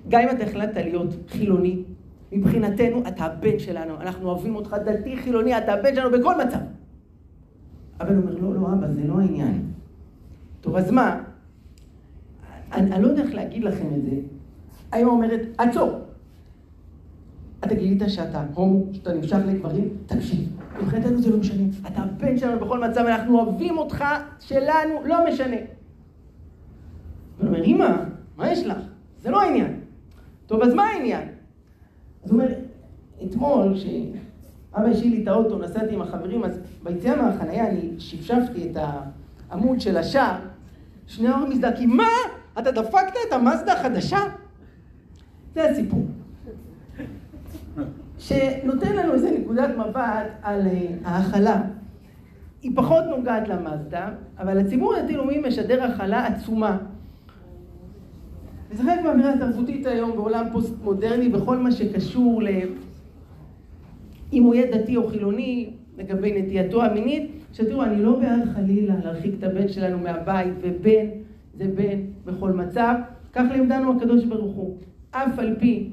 [0.08, 1.82] גם אם אתה החלטת להיות חילוני,
[2.32, 6.58] מבחינתנו אתה הבן שלנו, אנחנו אוהבים אותך דתי חילוני, אתה הבן שלנו בכל מצב.
[8.00, 9.62] אבל הוא אומר, לא, לא, אבא, זה לא העניין.
[10.60, 11.22] טוב, אז מה?
[12.72, 14.16] אני, אני לא יודע איך להגיד לכם את זה.
[14.92, 16.00] האמא אומרת, עצור.
[17.64, 20.48] אתה גילית שאתה הומו, שאתה נמשך לגברים, תקשיב.
[20.82, 21.62] מבחינתנו זה לא משנה.
[21.86, 24.04] אתה הבן שלנו בכל מצב, אנחנו אוהבים אותך,
[24.40, 25.56] שלנו, לא משנה.
[27.38, 27.96] הוא אומר, אמא,
[28.36, 28.78] מה יש לך?
[29.20, 29.80] זה לא העניין.
[30.46, 31.28] טוב, אז מה העניין?
[32.24, 32.52] אז הוא אומר,
[33.24, 38.76] אתמול, כשאבא השאיר לי את האוטו, נסעתי עם החברים, אז ביציאה מהחנייה אני שפשפתי את
[39.50, 40.36] העמוד של השער,
[41.06, 42.08] שני ההורים מזדעקים, מה?
[42.58, 44.18] אתה דפקת את המאזדה החדשה?
[45.54, 46.06] זה הסיפור.
[48.18, 51.62] שנותן לנו איזה נקודת מבט על אה, ההכלה.
[52.62, 54.08] היא פחות נוגעת למאזדה,
[54.38, 56.78] אבל הציבור הדתי-לאומי משדר הכלה עצומה.
[58.70, 62.48] וזה חלק מהאמירה התרבותית היום בעולם פוסט-מודרני בכל מה שקשור ל...
[64.32, 69.34] אם הוא יהיה דתי או חילוני, לגבי נטייתו המינית, שתראו, אני לא בעד חלילה להרחיק
[69.38, 71.06] את הבן שלנו מהבית, ובן
[71.54, 72.94] זה בן בכל מצב.
[73.32, 74.76] כך לימדנו הקדוש ברוך הוא.
[75.10, 75.90] אף על פי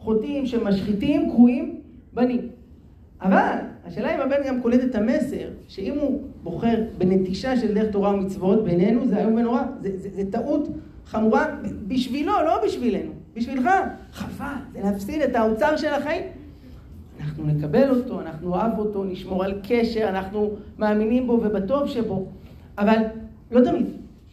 [0.00, 1.80] שחוטאים, שמשחיתים, קרויים
[2.12, 2.48] בנים.
[3.22, 8.14] אבל השאלה אם הבן גם קולט את המסר, שאם הוא בוחר בנטישה של דרך תורה
[8.14, 10.68] ומצוות, בינינו זה איום ונורא, זה, זה, זה טעות
[11.06, 11.46] חמורה
[11.88, 13.70] בשבילו, לא בשבילנו, בשבילך.
[14.12, 16.22] חבל, זה להפסיד את האוצר של החיים.
[17.20, 22.26] אנחנו נקבל אותו, אנחנו אוהב אותו, נשמור על קשר, אנחנו מאמינים בו ובטוב שבו,
[22.78, 22.98] אבל
[23.50, 23.86] לא תמיד.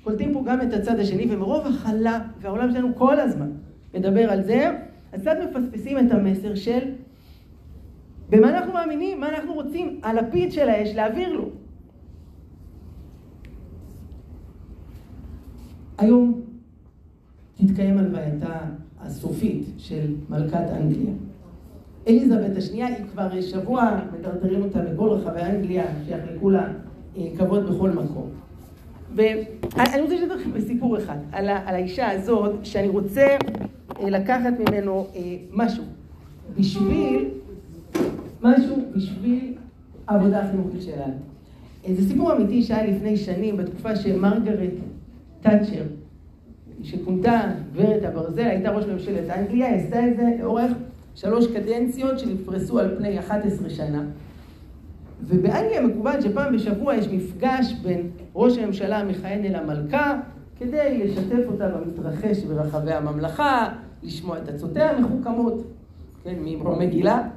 [0.03, 3.49] קולטים פה גם את הצד השני, ומרוב הכלה, והעולם שלנו כל הזמן
[3.93, 4.71] מדבר על זה,
[5.21, 6.79] קצת מפספסים את המסר של
[8.29, 11.49] במה אנחנו מאמינים, מה אנחנו רוצים, הלפיד של האש להעביר לו.
[15.97, 16.41] היום
[17.55, 18.59] תתקיים הלווייתה
[18.99, 21.13] הסופית של מלכת אנגליה.
[22.07, 26.67] אליזבת השנייה היא כבר שבוע מטרטרים אותה בכל רחבי אנגליה, שיחלקו לה
[27.17, 28.29] אה, כבוד בכל מקום.
[29.15, 33.37] ואני רוצה לשתף לכם בסיפור אחד, על, על האישה הזאת, שאני רוצה
[34.01, 35.21] לקחת ממנו אה,
[35.53, 35.83] משהו.
[36.57, 37.29] בשביל,
[38.43, 39.53] משהו בשביל
[40.07, 41.13] העבודה החינוכית שלנו.
[41.95, 44.73] זה סיפור אמיתי שהיה לפני שנים, בתקופה שמרגרט
[45.41, 45.83] תאצ'ר,
[46.83, 47.41] שכונתה
[47.73, 50.71] גברת הברזל, הייתה ראש ממשלת אנגליה, עשתה את זה לאורך
[51.15, 54.03] שלוש קדנציות שנפרסו על פני 11 שנה.
[55.21, 60.19] ובאנגליה מקובל שפעם בשבוע יש מפגש בין ראש הממשלה המכהן אל המלכה,
[60.59, 63.69] כדי לשתף אותה במתרחש ברחבי הממלכה,
[64.03, 65.63] לשמוע את עצותיה המחוכמות,
[66.23, 67.27] כן, ממרום מגילה.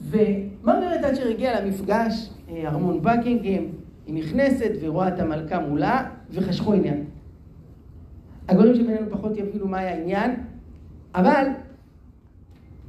[0.00, 3.64] ומרגרט תאצ'ר הגיעה למפגש, אה, ארמון בקינגהם,
[4.06, 7.04] היא נכנסת ורואה את המלכה מולה, וחשכו עניין.
[8.48, 10.34] הגברים שבינינו פחות יבינו מה היה העניין,
[11.14, 11.46] אבל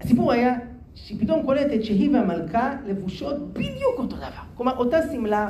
[0.02, 0.60] הסיפור היה
[0.96, 4.28] שהיא פתאום קולטת שהיא והמלכה לבושות בדיוק אותו דבר.
[4.56, 5.50] כלומר, אותה שמלה,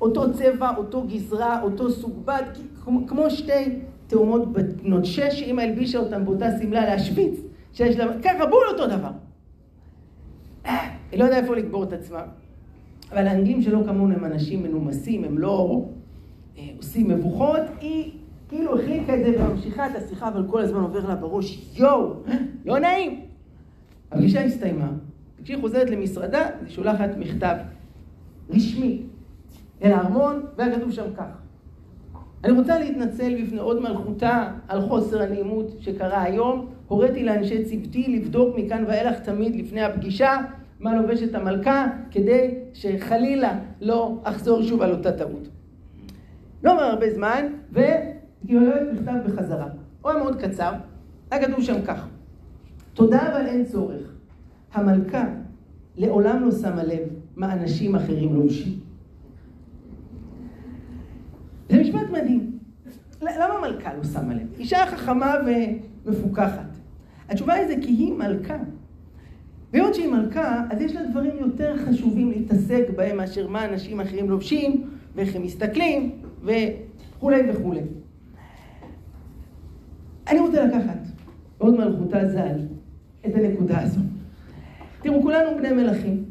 [0.00, 2.42] אותו צבע, אותו גזרה, אותו סוג בד,
[3.06, 3.78] כמו שתי
[4.12, 7.40] תאומות בנות שש, שאמא הלבישה אותן באותה שמלה להשוויץ,
[7.72, 9.10] שיש לה, ככה בול אותו דבר.
[11.10, 12.22] היא לא יודעה איפה לקבור את עצמה.
[13.12, 15.84] אבל האנגלים שלא כמונו הם אנשים מנומסים, הם לא
[16.58, 18.12] אה, עושים מבוכות, היא
[18.48, 22.14] כאילו החליקה את זה וממשיכה את השיחה, אבל כל הזמן עובר לה בראש, יואו,
[22.64, 23.20] לא נעים.
[24.10, 24.88] הפגישה הסתיימה,
[25.44, 27.56] כשהיא חוזרת למשרדה, היא שולחת מכתב
[28.50, 29.02] רשמי
[29.82, 31.41] אל הארמון, והיה כתוב שם כך:
[32.44, 36.66] אני רוצה להתנצל בפני עוד מלכותה על חוסר הנעימות שקרה היום.
[36.88, 40.36] הוריתי לאנשי צוותי לבדוק מכאן ואילך תמיד לפני הפגישה
[40.80, 45.48] מה לובשת המלכה, כדי שחלילה לא אחזור שוב על אותה טעות.
[46.62, 49.68] לא עבר הרבה זמן, וקיבלת מכתב בחזרה.
[50.02, 50.72] הוא היה מאוד קצר,
[51.30, 52.08] היה כתוב שם כך:
[52.94, 54.12] תודה אבל אין צורך.
[54.72, 55.24] המלכה
[55.96, 58.81] לעולם לא שמה לב מה אנשים אחרים לובשים.
[62.02, 62.58] משפט מדהים.
[63.22, 64.46] למה מלכה לא שמה לב?
[64.58, 65.34] אישה חכמה
[66.06, 66.76] ומפוכחת.
[67.28, 68.56] התשובה היא זה כי היא מלכה.
[69.72, 74.30] והיות שהיא מלכה, אז יש לה דברים יותר חשובים להתעסק בהם מאשר מה אנשים אחרים
[74.30, 76.10] לובשים, ואיך הם מסתכלים,
[76.42, 77.80] וכולי וכולי.
[80.28, 80.98] אני רוצה לקחת
[81.58, 82.58] עוד מלכותה ז"ל
[83.26, 84.00] את הנקודה הזו.
[85.02, 86.24] תראו, כולנו בני מלכים.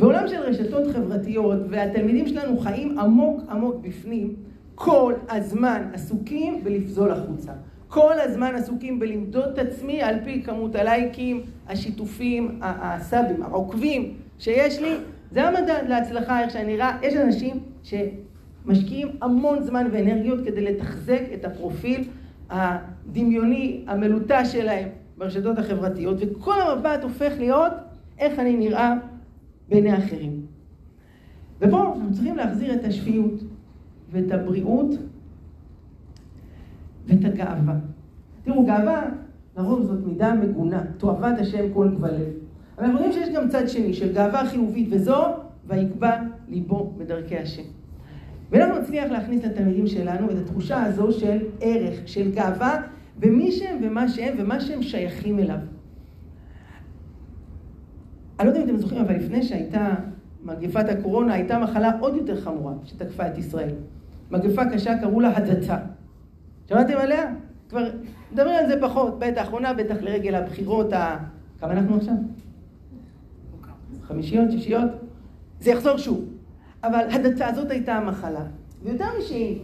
[0.00, 4.34] ובעולם של רשתות חברתיות, והתלמידים שלנו חיים עמוק עמוק בפנים,
[4.74, 7.52] כל הזמן עסוקים בלפזול החוצה.
[7.88, 14.94] כל הזמן עסוקים בלמדוד את עצמי על פי כמות הלייקים, השיתופים, הסאבים, העוקבים שיש לי.
[15.30, 16.98] זה המדד להצלחה, איך שאני נראה.
[17.02, 22.08] יש אנשים שמשקיעים המון זמן ואנרגיות כדי לתחזק את הפרופיל
[22.50, 27.72] הדמיוני, המלוטש שלהם ברשתות החברתיות, וכל המבט הופך להיות
[28.18, 28.94] איך אני נראה
[29.70, 30.40] בעיני אחרים.
[31.60, 33.42] ופה אנחנו צריכים להחזיר את השפיות
[34.10, 34.94] ואת הבריאות
[37.06, 37.74] ואת הגאווה.
[38.44, 39.02] תראו, גאווה,
[39.56, 42.28] לרוב זאת מידה מגונה, תועבת השם כל גבלב.
[42.78, 45.24] אבל אנחנו יודעים שיש גם צד שני של גאווה חיובית, וזו,
[45.66, 47.62] ויקבע ליבו בדרכי השם.
[48.50, 52.82] ואנחנו נצליח להכניס לתלמידים שלנו את התחושה הזו של ערך, של גאווה,
[53.18, 55.58] במי שהם ומה שהם ומה שהם שייכים אליו.
[58.40, 59.94] אני לא יודע אם אתם זוכרים, אבל לפני שהייתה
[60.42, 63.74] מגפת הקורונה, הייתה מחלה עוד יותר חמורה שתקפה את ישראל.
[64.30, 65.78] מגפה קשה, קראו לה הדתה.
[66.68, 67.32] שמעתם עליה?
[67.68, 67.90] כבר
[68.32, 71.16] מדברים על זה פחות, בעת האחרונה, בטח לרגל הבחירות ה...
[71.60, 72.14] כמה אנחנו עכשיו?
[74.02, 74.90] חמישיות, שישיות?
[75.60, 76.24] זה יחזור שוב.
[76.84, 78.44] אבל הדתה הזאת הייתה המחלה.
[78.82, 79.58] ויותר משהיא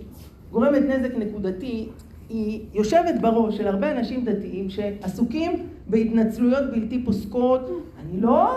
[0.50, 1.88] גורמת נזק נקודתי,
[2.28, 7.70] היא יושבת בראש של הרבה אנשים דתיים שעסוקים בהתנצלויות בלתי פוסקות.
[8.00, 8.56] אני לא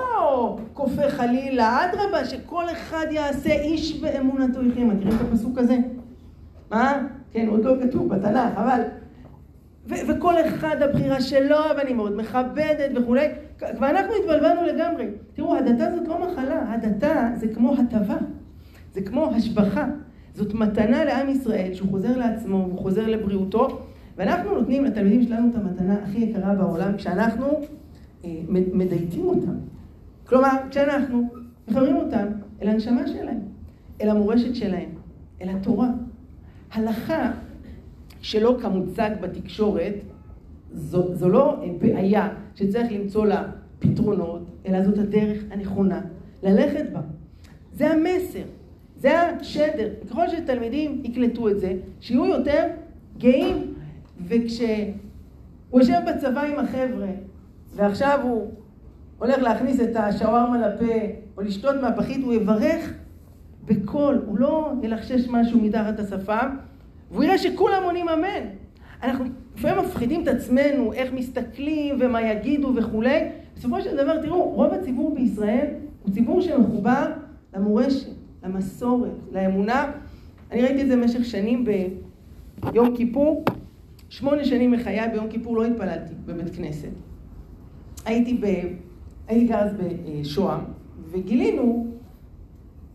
[0.74, 4.86] כופה חלילה, אדרבה, שכל אחד יעשה איש באמונתו יחיה.
[4.86, 5.78] מכירים את הפסוק הזה?
[6.72, 7.08] מה?
[7.32, 8.82] כן, עוד לא כתוב בתנ"ך, אבל...
[9.88, 13.28] ו- וכל אחד הבחירה שלו, ואני מאוד מכבדת וכולי.
[13.62, 15.06] ואנחנו התבלבלנו לגמרי.
[15.34, 18.18] תראו, הדתה זאת לא מחלה, הדתה זה כמו הטבה.
[18.94, 19.86] זה כמו השבחה.
[20.34, 23.82] זאת מתנה לעם ישראל שהוא חוזר לעצמו, הוא חוזר לבריאותו,
[24.20, 27.46] ואנחנו נותנים לתלמידים שלנו את המתנה הכי יקרה בעולם כשאנחנו
[28.26, 29.56] אה, מדייתים אותם.
[30.26, 31.30] כלומר, כשאנחנו
[31.68, 32.26] מחברים אותם
[32.62, 33.40] אל הנשמה שלהם,
[34.02, 34.90] אל המורשת שלהם,
[35.42, 35.90] אל התורה.
[36.72, 37.32] הלכה
[38.22, 39.94] שלא כמוצג בתקשורת,
[40.74, 43.44] זו, זו לא בעיה שצריך למצוא לה
[43.80, 46.02] פתרונות, אלא זאת הדרך הנכונה
[46.44, 47.02] ללכת בה.
[47.74, 48.44] זה המסר.
[48.96, 49.90] זה השדר.
[50.10, 52.68] ככל שתלמידים יקלטו את זה, שיהיו יותר
[53.18, 53.74] גאים,
[54.28, 57.08] וכשהוא יושב בצבא עם החבר'ה,
[57.76, 58.52] ועכשיו הוא
[59.20, 60.94] הולך להכניס את השווארמה לפה,
[61.38, 62.94] או לשתות מהפחית, הוא יברך
[63.66, 66.56] בקול, הוא לא ילחשש משהו מתחת השפם,
[67.12, 68.48] והוא יראה שכולם עונים אמן.
[69.04, 73.20] אנחנו לפעמים מפחידים את עצמנו, איך מסתכלים ומה יגידו וכולי,
[73.56, 75.66] בסופו של דבר, תראו, רוב הציבור בישראל
[76.04, 77.12] הוא ציבור שמחובר
[77.56, 78.10] למורשת,
[78.44, 79.92] למסורת, לאמונה.
[80.52, 81.66] אני ראיתי את זה במשך שנים
[82.64, 83.46] ביום כיפור.
[84.10, 86.90] שמונה שנים מחיי ביום כיפור לא התפללתי בבית כנסת.
[88.06, 88.46] הייתי, ב...
[89.28, 90.62] הייתי אז בשוהם,
[91.12, 91.88] וגילינו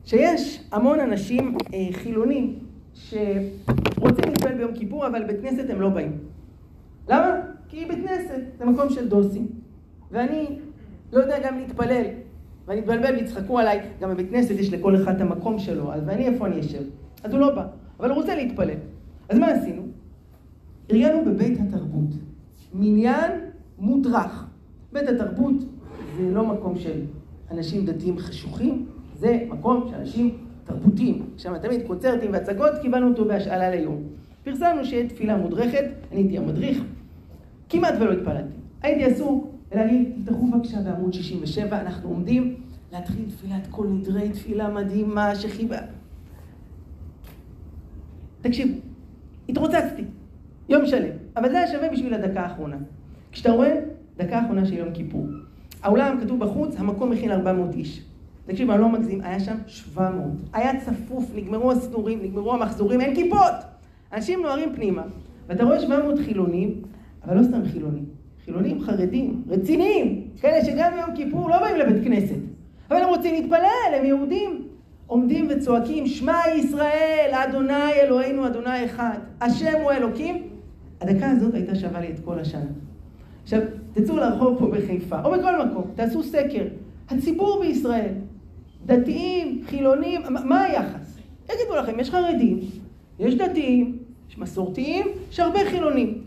[0.05, 2.59] שיש המון אנשים אה, חילונים
[2.95, 6.19] שרוצים להתפלל ביום כיפור, אבל בית כנסת הם לא באים.
[7.09, 7.41] למה?
[7.69, 9.47] כי בית כנסת זה מקום של דוסים,
[10.11, 10.47] ואני
[11.13, 12.05] לא יודע גם להתפלל,
[12.67, 16.27] ואני אתבלבל ויצחקו עליי, גם בבית כנסת יש לכל אחד את המקום שלו, אז ואני
[16.27, 16.83] איפה אני אשב?
[17.25, 17.67] אז הוא לא בא,
[18.01, 18.79] אבל הוא רוצה להתפלל.
[19.29, 19.84] אז מה עשינו?
[20.95, 22.09] ארגנו בבית התרבות,
[22.75, 23.33] מניין
[23.79, 24.47] מודרך.
[24.93, 25.55] בית התרבות
[26.17, 27.01] זה לא מקום של
[27.51, 28.87] אנשים דתיים חשוכים,
[29.19, 31.23] זה מקום של אנשים תרבותיים.
[31.37, 34.03] שם תמיד קונצרטים והצגות, קיבלנו אותו בהשאלה ליום.
[34.45, 36.83] פרסמנו שיהיה תפילה מודרכת, אני הייתי המדריך,
[37.69, 38.55] כמעט ולא התפללתי.
[38.83, 42.55] הייתי עסוק ולהגיד, תפתחו בבקשה בעמוד 67, אנחנו עומדים
[42.93, 45.79] להתחיל תפילת כל נדרי, תפילה מדהימה שחיבה.
[48.41, 48.79] תקשיבו,
[49.49, 50.05] התרוצצתי,
[50.69, 52.77] יום שלם, אבל זה היה שווה בשביל הדקה האחרונה.
[53.33, 53.81] כשאתה רואה,
[54.17, 55.27] דקה האחרונה של יום כיפור.
[55.83, 58.03] האולם כתוב בחוץ, המקום מכיל 400 איש.
[58.47, 60.27] תקשיב, אני לא מגזים, היה שם 700.
[60.53, 63.53] היה צפוף, נגמרו הסידורים, נגמרו המחזורים, אין כיפות!
[64.13, 65.03] אנשים נוהרים פנימה.
[65.49, 66.83] ואתה רואה 700 חילונים,
[67.25, 68.05] אבל לא סתם חילונים.
[68.45, 72.39] חילונים חרדים, רציניים, כאלה שגם ביום כיפור לא באים לבית כנסת.
[72.91, 74.69] אבל הם רוצים להתפלל, הם יהודים.
[75.07, 79.19] עומדים וצועקים, שמע ישראל, אדוני אלוהינו, אדוני אחד.
[79.41, 80.43] השם הוא אלוקים.
[81.01, 82.71] הדקה הזאת הייתה שווה לי את כל השנה.
[83.43, 83.61] עכשיו,
[83.93, 86.65] תצאו לרחוב פה בחיפה, או בכל מקום, תעשו סקר.
[87.11, 88.13] הציבור בישראל,
[88.87, 91.19] דתיים, חילונים, מה היחס?
[91.45, 92.61] יגידו לכם, יש חרדים,
[93.19, 93.99] יש דתיים,
[94.31, 96.23] יש מסורתיים, יש הרבה חילונים.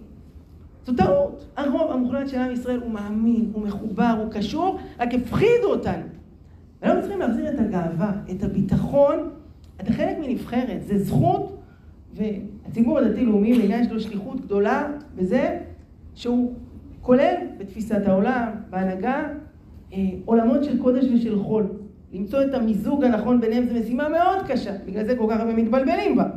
[0.85, 1.45] זו טעות.
[1.57, 6.03] הרוב המוחלט של עם ישראל הוא מאמין, הוא מחובר, הוא קשור, רק הפחידו אותנו.
[6.81, 9.29] ואנחנו צריכים להחזיר את הגאווה, את הביטחון.
[9.81, 11.57] אתה חלק מנבחרת, זה זכות,
[12.67, 15.59] והציבור הדתי-לאומי, בעניין יש לו שליחות גדולה בזה
[16.15, 16.53] שהוא
[17.01, 19.27] כולל בתפיסת העולם, בהנהגה,
[19.93, 21.67] אה, עולמות של קודש ושל חול.
[22.13, 26.15] למצוא את המיזוג הנכון ביניהם זו משימה מאוד קשה, בגלל זה כל כך הרבה מתבלבלים
[26.15, 26.29] בה.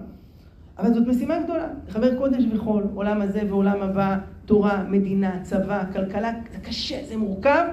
[0.79, 6.33] אבל זאת משימה גדולה, לחבר קודש וחול, עולם הזה ועולם הבא, תורה, מדינה, צבא, כלכלה,
[6.53, 7.65] זה קשה, זה מורכב,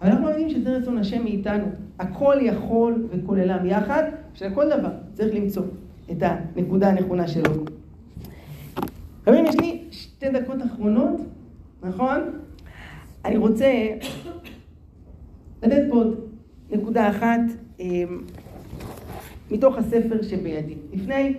[0.00, 1.64] אבל אנחנו יודעים שזה רצון השם מאיתנו.
[1.98, 4.02] הכל יכול וכוללם יחד,
[4.34, 5.62] בשביל כל דבר צריך למצוא
[6.10, 7.52] את הנקודה הנכונה שלו.
[9.24, 11.20] חברים, יש לי שתי דקות אחרונות,
[11.82, 12.20] נכון?
[13.24, 13.86] אני רוצה
[15.62, 16.20] לתת פה עוד
[16.70, 17.40] נקודה אחת
[17.80, 18.20] אמ,
[19.50, 20.74] מתוך הספר שבידי.
[20.92, 21.34] לפני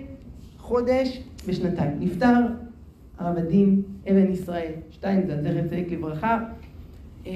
[0.58, 2.36] חודש ושנתיים נפטר
[3.18, 6.40] הרב הדין אבן ישראל, שטיינזל, זכר צדיק לברכה.
[7.28, 7.34] אה,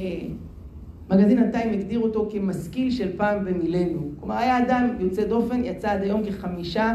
[1.10, 4.12] מגזין הטיים הגדיר אותו כמשכיל של פעם ומילאנו.
[4.20, 6.94] כלומר, היה אדם יוצא דופן, יצא עד היום כחמישה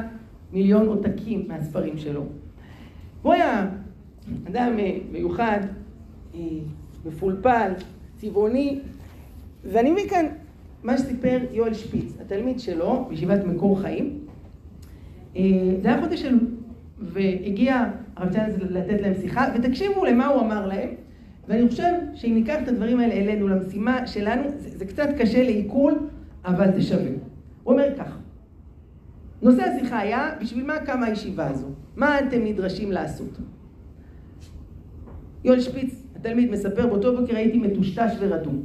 [0.56, 2.24] מיליון עותקים מהספרים שלו.
[3.22, 3.68] הוא היה
[4.48, 5.60] אדם אה, מיוחד,
[6.34, 6.40] אה,
[7.06, 7.72] מפולפל,
[8.16, 8.80] צבעוני,
[9.64, 10.26] ואני מבין כאן
[10.82, 14.18] מה שסיפר יואל שפיץ, התלמיד שלו בישיבת מקור חיים.
[15.82, 16.40] זה היה חודש אלול,
[16.98, 17.84] והגיע
[18.16, 20.88] הרב צ'אנס לתת להם שיחה, ותקשיבו למה הוא אמר להם.
[21.48, 25.98] ואני חושב שאם ניקח את הדברים האלה אלינו, למשימה שלנו, זה, זה קצת קשה לעיכול,
[26.44, 27.10] אבל זה שווה.
[27.62, 28.18] הוא אומר כך,
[29.46, 31.66] נושא השיחה היה, בשביל מה קמה הישיבה הזו?
[31.96, 33.38] מה אתם נדרשים לעשות?
[35.44, 38.62] יואל שפיץ, התלמיד, מספר, באותו בוקר הייתי מטושטש ורדום.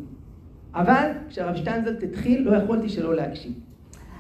[0.76, 3.54] אבל כשהרב שטיינזלט התחיל, לא יכולתי שלא להקשיב.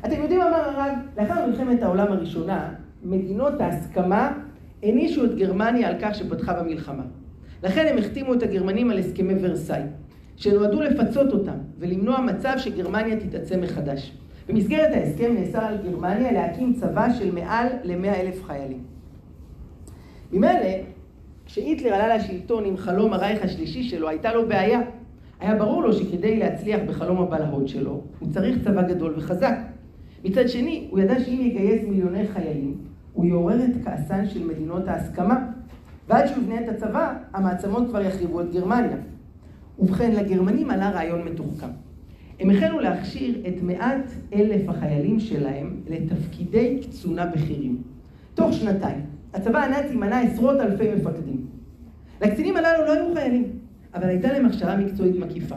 [0.05, 4.33] אתם יודעים, אמר הרב, לאחר מלחמת העולם הראשונה, מדינות ההסכמה
[4.83, 7.03] הענישו את גרמניה על כך שפתחה במלחמה.
[7.63, 9.81] לכן הם החתימו את הגרמנים על הסכמי ורסאי,
[10.35, 14.20] שנועדו לפצות אותם ולמנוע מצב שגרמניה תתעצם מחדש.
[14.51, 18.83] במסגרת ההסכם נאסר על גרמניה להקים צבא של מעל למאה אלף חיילים.
[20.31, 20.69] ממילא,
[21.45, 24.81] כשהיטלר עלה לשלטון עם חלום הרייך השלישי שלו, הייתה לו בעיה.
[25.39, 29.55] היה ברור לו שכדי להצליח בחלום הבלהות שלו, הוא צריך צבא גדול וחזק.
[30.25, 32.77] מצד שני, הוא ידע שאם יגייס מיליוני חיילים,
[33.13, 35.47] הוא יעורר את כעסן של מדינות ההסכמה,
[36.07, 38.97] ועד שהוא יבנה את הצבא, המעצמות כבר יחריבו את גרמניה.
[39.79, 41.67] ובכן, לגרמנים עלה רעיון מתוחכם.
[42.41, 47.81] הם החלו להכשיר את מעט אלף החיילים שלהם לתפקידי קצונה בכירים.
[48.33, 49.01] תוך שנתיים,
[49.33, 51.45] הצבא הנאצי מנה עשרות אלפי מפקדים.
[52.21, 53.43] לקצינים הללו לא היו חיילים,
[53.93, 55.55] אבל הייתה להם הכשרה מקצועית מקיפה.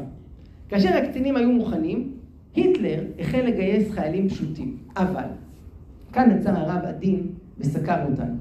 [0.69, 2.13] כאשר הקצינים היו מוכנים,
[2.55, 4.77] היטלר החל לגייס חיילים פשוטים.
[4.97, 5.25] אבל,
[6.13, 7.27] כאן עצר הרב עדין
[7.59, 8.37] וסקר אותנו.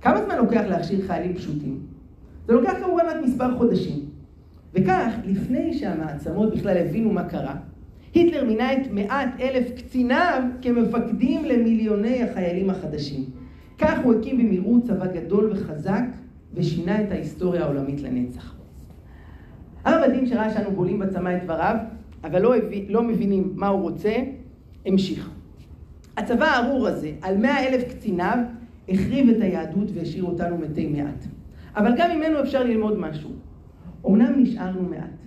[0.00, 1.78] כמה זמן לוקח להכשיר חיילים פשוטים?
[2.46, 3.98] זה לוקח כמובן רק מספר חודשים.
[4.74, 7.54] וכך, לפני שהמעצמות בכלל הבינו מה קרה,
[8.14, 13.24] היטלר מינה את מעט אלף קציניו כמפקדים למיליוני החיילים החדשים.
[13.78, 16.02] כך הוא הקים במהירות צבא גדול וחזק,
[16.54, 18.54] ושינה את ההיסטוריה העולמית לנצח.
[19.84, 21.76] הרב הדין שראה שאנו בולים בצמא את דבריו,
[22.24, 24.14] אבל לא, הביא, לא מבינים מה הוא רוצה,
[24.86, 25.30] המשיך.
[26.16, 28.38] הצבא הארור הזה, על מאה אלף קציניו,
[28.88, 31.24] החריב את היהדות והשאיר אותנו מתי מעט.
[31.76, 33.30] אבל גם ממנו אפשר ללמוד משהו.
[34.06, 35.20] אמנם נשארנו מעט,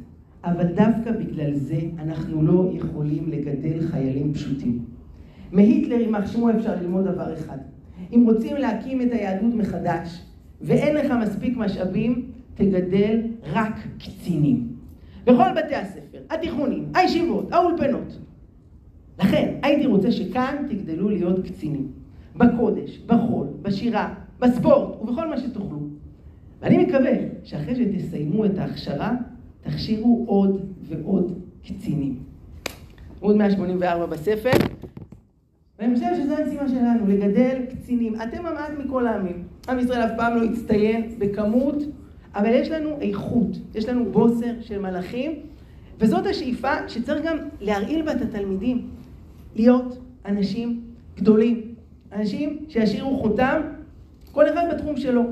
[0.44, 4.86] אבל דווקא בגלל זה אנחנו לא יכולים לגדל חיילים פשוטים.
[5.52, 7.58] מהיטלר, יימח שמו, אפשר ללמוד דבר אחד.
[8.14, 10.22] אם רוצים להקים את היהדות מחדש,
[10.62, 13.22] ואין לך מספיק משאבים, תגדל
[13.54, 14.68] רק קצינים.
[15.26, 18.20] בכל בתי הספר, התיכונים, הישיבות, האולפנות.
[19.20, 21.88] לכן, הייתי רוצה שכאן תגדלו להיות קצינים.
[22.36, 25.80] בקודש, בחול, בשירה, בספורט ובכל מה שתוכלו.
[26.62, 27.12] ואני מקווה
[27.44, 29.16] שאחרי שתסיימו את ההכשרה,
[29.64, 32.16] תכשירו עוד ועוד קצינים.
[33.22, 34.52] עמוד 184 בספר.
[35.80, 38.16] ואני חושב שזו המשימה שלנו, לגדל קצינים.
[38.22, 39.44] אתם המעט מכל העמים.
[39.70, 41.84] עם ישראל אף פעם לא הצטיין בכמות,
[42.36, 45.32] אבל יש לנו איכות, יש לנו בוסר של מלאכים,
[46.00, 48.90] וזאת השאיפה שצריך גם להרעיל בה את התלמידים,
[49.56, 50.82] להיות אנשים
[51.16, 51.62] גדולים,
[52.12, 53.62] אנשים שישאירו חותם,
[54.32, 55.24] כל אחד בתחום שלו.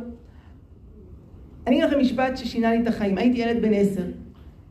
[1.68, 3.18] אני אגיד לכם משפט ששינה לי את החיים.
[3.18, 4.04] הייתי ילד בן עשר.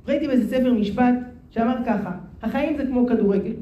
[0.08, 1.14] ראיתי באיזה ספר משפט
[1.50, 3.52] שאמר ככה, החיים זה כמו כדורגל.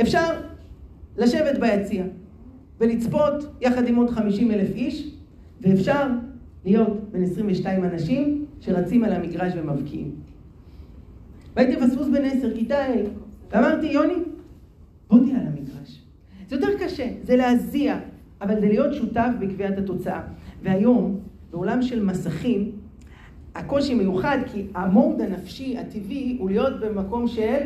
[0.00, 0.40] אפשר
[1.18, 2.04] לשבת ביציע
[2.80, 5.14] ולצפות יחד עם עוד 50 אלף איש,
[5.60, 6.06] ואפשר
[6.64, 10.10] להיות בין 22 אנשים שרצים על המגרש ומבקיעים.
[11.56, 12.90] והייתי פספוס בן עשר, כיתה ה',
[13.52, 14.14] ואמרתי, יוני,
[15.10, 16.02] בוא תהיה על המגרש.
[16.48, 17.98] זה יותר קשה, זה להזיע,
[18.40, 20.22] אבל זה להיות שותף בקביעת התוצאה.
[20.62, 21.20] והיום,
[21.50, 22.72] בעולם של מסכים,
[23.56, 27.58] הקושי מיוחד, כי המוד הנפשי הטבעי הוא להיות במקום של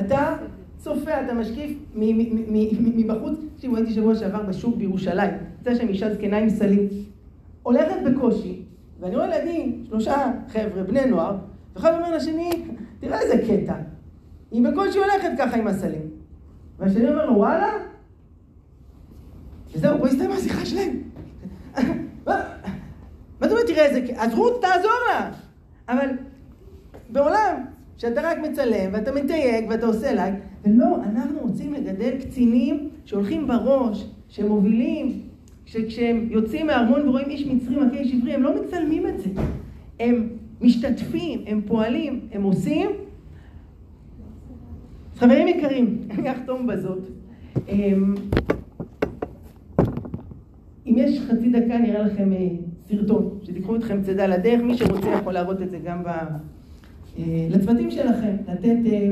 [0.00, 0.36] אתה
[0.78, 3.38] צופה, אתה משקיף מבחוץ.
[3.54, 5.30] תקשיבו, הייתי שבוע שעבר בשוק בירושלים,
[5.60, 6.88] יצא שם אישה זקנה עם סלים.
[7.62, 8.62] הולכת בקושי,
[9.00, 11.36] ואני רואה ילדים, שלושה חבר'ה, בני נוער,
[11.74, 12.50] ואחד אומר לשני,
[13.00, 13.74] תראה איזה קטע.
[14.50, 16.02] היא בקושי הולכת ככה עם הסלים.
[16.78, 17.72] והשני אומר לו, וואלה?
[19.74, 20.96] וזהו, פה הסתיימה השיחה שלהם.
[23.62, 24.06] אומרת, תראה איזה...
[24.16, 25.30] אז רות, תעזור לה!
[25.88, 26.08] אבל
[27.10, 27.64] בעולם
[27.96, 30.34] שאתה רק מצלם, ואתה מתייג, ואתה עושה לייק,
[30.64, 35.20] ולא, אנחנו רוצים לגדל קצינים שהולכים בראש, שמובילים,
[35.66, 39.30] שכשהם יוצאים מהארמון ורואים איש מצרי מכה איש עברי, הם לא מצלמים את זה.
[40.00, 40.28] הם
[40.60, 42.90] משתתפים, הם פועלים, הם עושים.
[45.16, 46.98] חברים יקרים, אני אחתום בזאת.
[47.68, 48.14] אמ,
[50.86, 52.48] אם יש חצי דקה, נראה לכם אה,
[52.88, 56.08] סרטון, שתיקחו אתכם צידה לדרך, מי שרוצה יכול להראות את זה גם ב...
[57.18, 59.10] אה, לצוותים שלכם, לתת אה,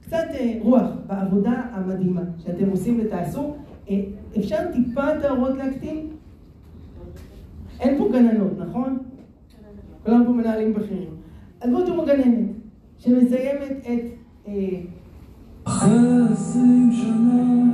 [0.00, 3.54] קצת אה, רוח בעבודה המדהימה שאתם עושים ותעשו.
[4.38, 6.06] אפשר טיפה טהרות להקטין?
[7.80, 8.98] אין פה גננות, נכון?
[10.04, 11.10] כולם פה מנהלים בכירים.
[11.60, 12.48] אז בואו תראו גננת
[12.98, 14.50] שמסיימת את...
[15.64, 15.98] אחרי
[16.32, 17.64] עשרים שנה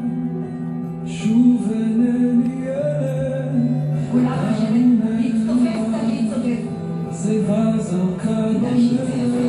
[1.07, 1.73] שוב
[7.91, 9.46] של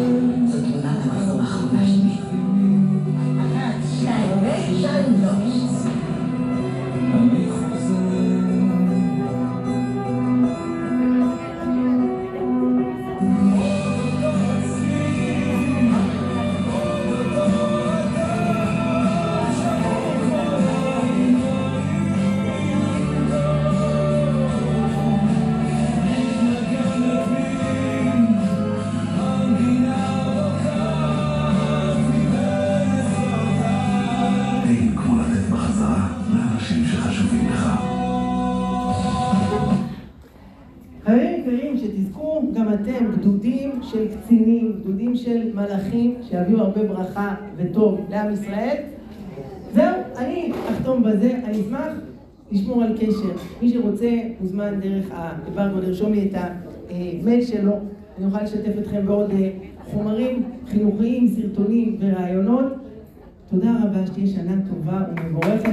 [53.01, 53.43] לשמור על קשר.
[53.61, 54.09] מי שרוצה
[54.41, 56.35] מוזמן דרך האמברגו לרשום לי את
[56.89, 57.73] המייל שלו,
[58.17, 59.49] אני אוכל לשתף אתכם בעוד אה,
[59.85, 62.73] חומרים חינוכיים, סרטונים ורעיונות.
[63.49, 65.69] תודה רבה, שתהיה שנה טובה ומבורכת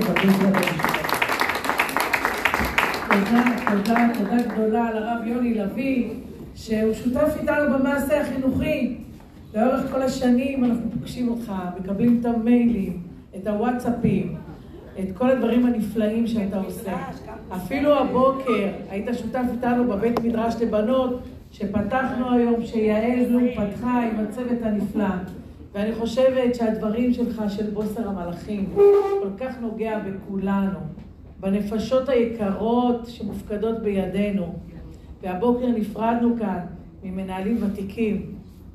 [3.09, 6.09] תודה, תודה, תודה גדולה לרב יוני לביא.
[6.55, 8.97] שהוא שותף איתנו במעשה החינוכי.
[9.55, 13.03] לאורך כל השנים אנחנו פוגשים אותך, מקבלים את המיילים,
[13.37, 14.35] את הוואטסאפים,
[15.01, 16.97] את כל הדברים הנפלאים שאתה עושה.
[17.57, 21.22] אפילו הבוקר היית שותף איתנו בבית מדרש לבנות,
[21.53, 25.14] שפתחנו היום, שיעל זום פתחה עם הצוות הנפלא.
[25.74, 28.66] ואני חושבת שהדברים שלך, של בוסר המלאכים,
[29.22, 30.78] כל כך נוגע בכולנו,
[31.40, 34.55] בנפשות היקרות שמופקדות בידינו.
[35.22, 36.59] והבוקר נפרדנו כאן
[37.03, 38.26] ממנהלים ותיקים,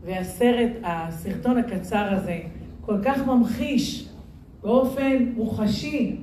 [0.05, 2.39] והסרט, הסרטון הקצר הזה,
[2.81, 4.08] כל כך ממחיש
[4.63, 6.17] באופן מוחשי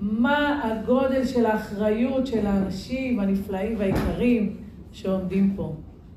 [0.00, 4.56] מה הגודל של האחריות של האנשים הנפלאים והיקרים
[4.92, 5.74] שעומדים פה.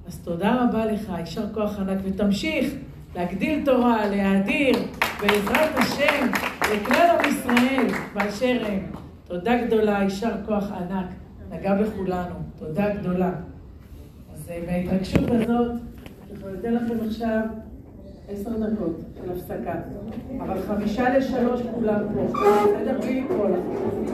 [0.07, 2.73] אז תודה רבה לך, יישר כוח ענק, ותמשיך
[3.15, 4.75] להגדיל תורה, להאדיר,
[5.21, 6.27] בעזרת השם,
[6.61, 8.79] לכלל עם ישראל באשר הם.
[9.27, 11.07] תודה גדולה, יישר כוח ענק,
[11.51, 13.31] נגע בכולנו, תודה גדולה.
[14.33, 15.71] אז בהתרגשות הזאת,
[16.31, 17.41] אנחנו ניתן לכם עכשיו
[18.29, 19.73] עשר דקות של הפסקה,
[20.39, 22.97] אבל חמישה לשלוש כולם פה, בסדר?
[23.01, 23.95] בלי לקרוא לכם.